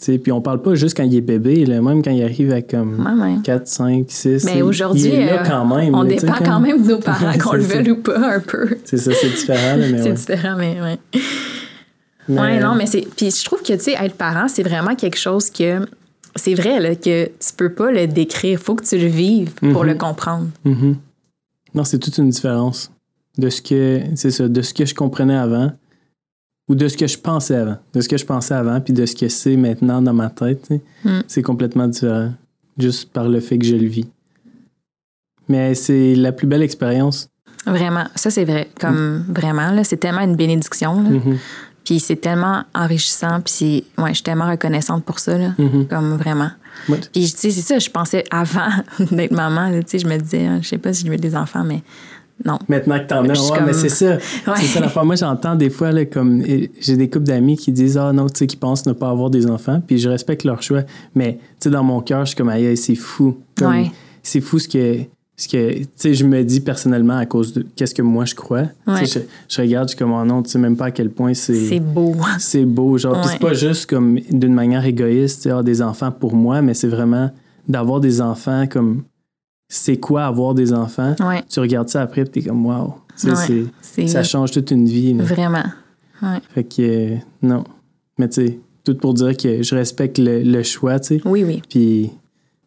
[0.00, 2.22] Tu sais, Puis on parle pas juste quand il est bébé, là, même quand il
[2.24, 3.36] arrive à comme Ouais, ouais.
[3.44, 4.44] 4, 5, 6.
[4.44, 5.94] Mais il- aujourd'hui, il est là euh, quand même.
[5.94, 8.76] On là, dépend quand même de nos parents, qu'on le veuille ou pas, un peu.
[8.84, 10.12] C'est ça, c'est différent, mais C'est ouais.
[10.14, 10.98] différent, mais ouais.
[12.28, 13.06] Mais- Ouais, non, mais c'est.
[13.16, 15.86] Puis je trouve que, tu sais, être parent, c'est vraiment quelque chose que.
[16.36, 18.58] C'est vrai, là, que tu peux pas le décrire.
[18.58, 19.88] Faut que tu le vives pour Mhm.
[19.88, 20.46] le comprendre.
[20.64, 20.96] Mhm.
[21.74, 22.90] Non, c'est toute une différence
[23.38, 25.72] de ce que c'est ça, de ce que je comprenais avant
[26.68, 29.06] ou de ce que je pensais avant, de ce que je pensais avant puis de
[29.06, 30.62] ce que c'est maintenant dans ma tête.
[30.62, 30.82] tu sais.
[31.04, 31.22] Mm.
[31.26, 32.32] C'est complètement différent
[32.78, 34.06] juste par le fait que je le vis.
[35.48, 37.28] Mais c'est la plus belle expérience.
[37.66, 38.04] Vraiment.
[38.14, 38.70] Ça, c'est vrai.
[38.80, 41.02] Comme vraiment, là, c'est tellement une bénédiction.
[41.02, 41.10] là.
[41.10, 41.38] Mhm.
[41.84, 43.40] Puis c'est tellement enrichissant.
[43.40, 45.36] Puis ouais, je suis tellement reconnaissante pour ça.
[45.36, 45.54] Là.
[45.58, 45.86] Mhm.
[45.88, 46.50] Comme vraiment.
[46.88, 46.98] Ouais.
[47.12, 48.68] Puis, tu sais, c'est ça, je pensais avant
[49.10, 51.36] d'être maman, tu sais, je me disais, hein, je sais pas si je veux des
[51.36, 51.82] enfants, mais
[52.44, 52.58] non.
[52.68, 54.14] Maintenant que t'en as, ouais, comme- mais c'est ça.
[54.46, 54.54] Ouais.
[54.56, 55.04] C'est ça la fois.
[55.04, 58.38] Moi, j'entends des fois, là, comme j'ai des couples d'amis qui disent Ah non, tu
[58.38, 60.82] sais, qui pensent ne pas avoir des enfants, puis je respecte leur choix.
[61.14, 63.38] Mais, tu sais, dans mon cœur, je suis comme Aïe, c'est fou.
[63.60, 63.90] Ouais.
[64.24, 64.98] C'est fou ce que,
[65.36, 68.34] ce que tu sais, je me dis personnellement à cause de qu'est-ce que moi je
[68.34, 68.64] crois.
[68.86, 69.06] Tu Ouais.
[69.06, 71.10] sais, Je, je regarde, je suis comme Oh non, tu sais même pas à quel
[71.10, 71.80] point C'est c'est.
[71.80, 72.14] beau.
[72.38, 73.22] C'est beau, genre, Ouais.
[73.32, 76.74] c'est pas juste comme d'une manière égoïste, tu sais, ah, des enfants pour moi, mais
[76.74, 77.30] c'est vraiment
[77.68, 79.04] d'avoir des enfants comme
[79.68, 81.16] c'est quoi avoir des enfants?
[81.20, 81.42] Ouais.
[81.48, 82.94] Tu regardes ça après, puis t'es comme wow.
[83.18, 83.28] Tu
[83.82, 85.14] c'est- ça change toute une vie.
[85.14, 85.24] là.
[85.24, 85.64] vraiment.
[86.22, 86.38] Ouais.
[86.54, 87.64] Fait que, euh, non.
[88.18, 91.20] Mais tu sais, tout pour dire que je respecte le, le choix, tu sais.
[91.24, 91.62] Oui, oui.
[91.68, 92.16] Puis, tu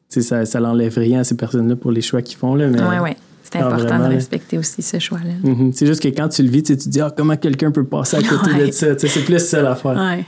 [0.10, 2.68] ça, ça l'enlève rien à ces personnes-là pour les choix qu'ils font, là.
[2.68, 3.18] Mais, Ouais, ouais.
[3.44, 4.16] C'est Ah, important vraiment, de là.
[4.16, 5.34] respecter aussi ce choix-là.
[5.50, 5.72] Mhm.
[5.74, 8.18] C'est juste que quand tu le vis, tu te dis, ah, comment quelqu'un peut passer
[8.18, 8.68] à côté Ouais.
[8.68, 8.88] de ça?
[8.98, 9.96] C'est plus ça l'affaire.
[9.96, 10.26] Ouais.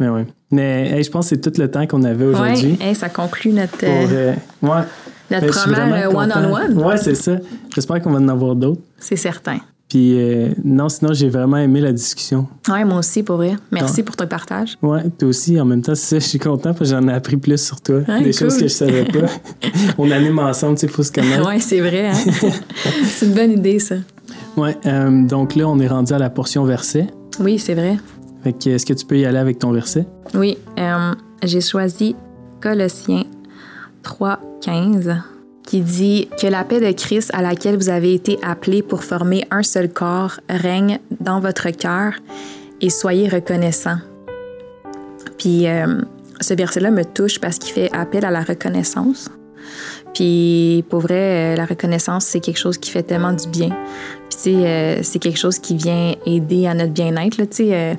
[0.00, 0.26] Mais ouais.
[0.50, 2.76] Mais hey, je pense que c'est tout le temps qu'on avait aujourd'hui.
[2.80, 2.88] Ouais.
[2.88, 4.82] Hey, ça conclut notre, Pour, euh, euh, ouais.
[5.30, 6.18] notre première euh, content.
[6.52, 6.84] one-on-one.
[6.84, 7.36] Ouais, c'est ça.
[7.74, 8.82] J'espère qu'on va en avoir d'autres.
[8.98, 9.58] C'est certain.
[9.88, 12.48] Puis, euh, non, sinon, j'ai vraiment aimé la discussion.
[12.68, 13.54] Ouais, moi aussi, pour vrai.
[13.70, 14.76] Merci pour ton partage.
[14.82, 17.12] Ouais, toi aussi, en même temps, c'est ça, je suis content parce que j'en ai
[17.12, 18.00] appris plus sur toi.
[18.00, 18.32] Des cool.
[18.32, 19.28] choses que je savais pas.
[19.98, 21.46] On anime ensemble, tu sais, faut se connaître.
[21.46, 22.08] Ouais, c'est vrai.
[22.08, 22.14] hein.
[23.04, 23.94] c'est une bonne idée, ça.
[24.56, 27.06] Ouais, euh, donc là, on est rendu à la portion verset.
[27.38, 27.98] Oui, c'est vrai.
[28.42, 30.06] Fait que, est-ce que tu peux y aller avec ton verset?
[30.34, 31.12] Oui, euh,
[31.44, 32.16] j'ai choisi
[32.60, 33.24] Colossiens
[34.02, 35.16] 3.15
[35.66, 39.44] qui dit que la paix de Christ à laquelle vous avez été appelés pour former
[39.50, 42.14] un seul corps règne dans votre cœur
[42.80, 43.98] et soyez reconnaissants.
[45.38, 46.00] Puis euh,
[46.40, 49.28] ce verset-là me touche parce qu'il fait appel à la reconnaissance.
[50.16, 51.14] Puis pour vrai,
[51.52, 53.68] euh, la reconnaissance, c'est quelque chose qui fait tellement du bien.
[53.68, 57.36] Puis tu sais, euh, c'est quelque chose qui vient aider à notre bien-être.
[57.36, 57.94] Tu sais, euh,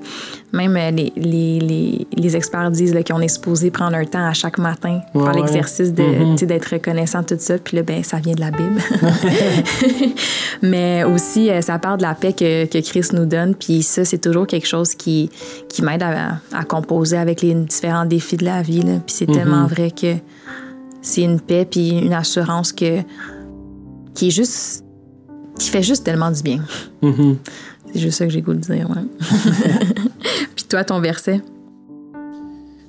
[0.51, 4.57] même les, les, les, les experts disent qu'on est supposé prendre un temps à chaque
[4.57, 6.31] matin pour Ouais, faire l'exercice de, Mhm.
[6.33, 7.59] tu sais, d'être reconnaissant, tout ça.
[7.59, 8.81] Puis là, ben, ça vient de la Bible.
[10.63, 13.53] Mais aussi, ça part de la paix que, que Christ nous donne.
[13.53, 15.29] Puis ça, c'est toujours quelque chose qui,
[15.69, 18.81] qui m'aide à, à composer avec les différents défis de la vie.
[18.81, 18.93] là.
[19.05, 19.35] Puis c'est Mhm.
[19.35, 20.15] tellement vrai que
[21.07, 23.01] c'est une paix puis une assurance que,
[24.13, 24.83] qui est juste...
[25.57, 26.59] qui fait juste tellement du bien.
[27.01, 27.37] Mhm.
[27.93, 29.03] C'est juste ça que j'ai goût de dire, ouais.
[30.55, 31.41] puis toi, ton verset?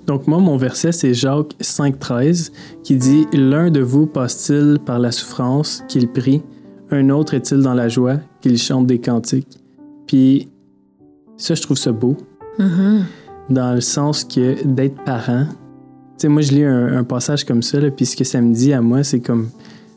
[0.06, 2.50] Donc moi, mon verset, c'est Jacques 5.13
[2.82, 6.42] qui dit «L'un de vous passe-t-il par la souffrance qu'il prie,
[6.90, 9.58] un autre est-il dans la joie qu'il chante des cantiques.»
[10.06, 10.48] Puis
[11.36, 12.16] ça, je trouve ça beau,
[12.58, 13.04] Mhm.
[13.50, 15.46] dans le sens que d'être parent,
[16.22, 18.52] sais, moi, je lis un, un passage comme ça, là, puis ce que ça me
[18.54, 19.48] dit à moi, c'est comme,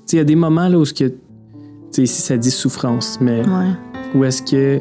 [0.07, 1.13] tu il y a des moments là où ce que, tu
[1.91, 3.69] sais, ici, ça dit souffrance, mais Ouais.
[4.15, 4.79] où est-ce que,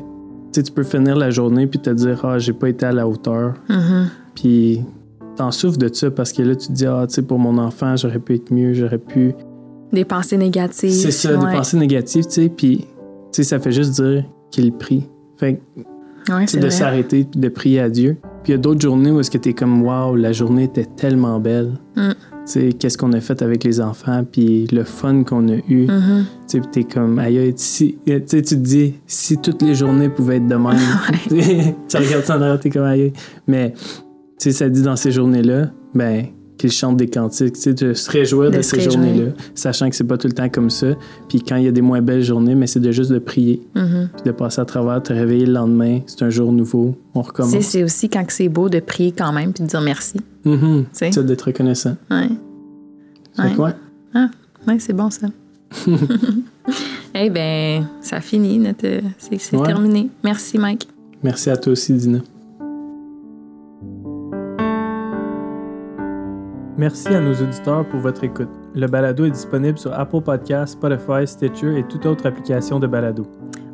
[0.53, 3.07] tu tu peux finir la journée puis te dire, ah, j'ai pas été à la
[3.07, 4.09] hauteur, Mhm.
[4.35, 4.81] puis
[5.37, 7.57] t'en souffres de ça parce que là, tu te dis, ah, tu sais, pour mon
[7.59, 9.33] enfant, j'aurais pu être mieux, j'aurais pu.
[9.93, 10.91] Des pensées négatives.
[10.91, 11.47] C'est ça, ouais.
[11.51, 12.85] des pensées négatives, tu sais, puis, tu
[13.33, 15.05] sais, ça fait juste dire qu'il prie.
[15.37, 15.61] Fait que,
[16.35, 18.19] Ouais, de s'arrêter de prier à Dieu.
[18.43, 20.87] Puis il y a d'autres journées où est-ce que t'es comme, waouh, la journée était
[20.87, 21.73] tellement belle.
[21.97, 22.11] Mm.
[22.11, 22.17] Tu
[22.47, 25.87] sais, qu'est-ce qu'on a fait avec les enfants, puis le fun qu'on a eu.
[25.87, 26.25] Mhm.
[26.49, 30.49] Tu sais, comme, aïe, si, tu tu te dis, si toutes les journées pouvaient être
[30.49, 30.79] de même.
[31.89, 33.13] tu regardes ça en arrière, t'es comme, aïe, aïe.
[33.47, 33.83] Mais, tu
[34.39, 36.27] sais, ça dit dans ces journées-là, ben,
[36.61, 40.05] qu'ils chantent des cantiques, tu sais, de se réjouir de, ces journées-là, sachant que c'est
[40.05, 40.89] pas tout le temps comme ça.
[41.29, 43.63] Puis quand il y a des moins belles journées, mais c'est de juste de prier,
[43.75, 47.29] puis de passer à travers, te réveiller le lendemain, c'est un jour nouveau, on Tu
[47.29, 47.61] recommence.
[47.61, 50.19] c'est aussi quand c'est beau de prier quand même puis de dire merci.
[50.45, 50.85] Mhm.
[50.93, 51.13] sais?
[51.13, 51.97] Ça, d'être reconnaissant.
[52.11, 52.29] Ouais.
[53.39, 53.55] Ouais.
[53.55, 53.73] que ouais.
[54.69, 55.29] Ouais, c'est bon ça.
[57.15, 58.59] Eh ben, ça finit.
[58.59, 58.87] Notre...
[59.19, 59.67] C'est c'est Ouais.
[59.67, 60.09] terminé.
[60.23, 60.87] Merci, Mike.
[61.25, 62.21] Merci à toi aussi, Dina.
[66.81, 68.49] Merci à nos auditeurs pour votre écoute.
[68.75, 73.27] Le balado est disponible sur Apple Podcasts, Spotify, Stitcher et toute autre application de balado.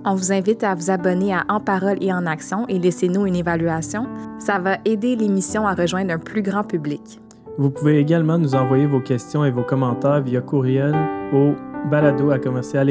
[0.05, 3.37] On vous invite à vous abonner à En Parole et en Action et laissez-nous une
[3.37, 4.09] évaluation.
[4.41, 7.21] Ça va aider l'émission à rejoindre un plus grand public.
[7.59, 10.93] Vous pouvez également nous envoyer vos questions et vos commentaires via courriel
[11.33, 11.55] au
[11.89, 12.89] balado à commercial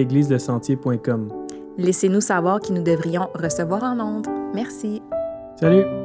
[1.78, 4.28] Laissez-nous savoir qui nous devrions recevoir en ondes.
[4.54, 5.02] Merci.
[5.60, 6.05] Salut!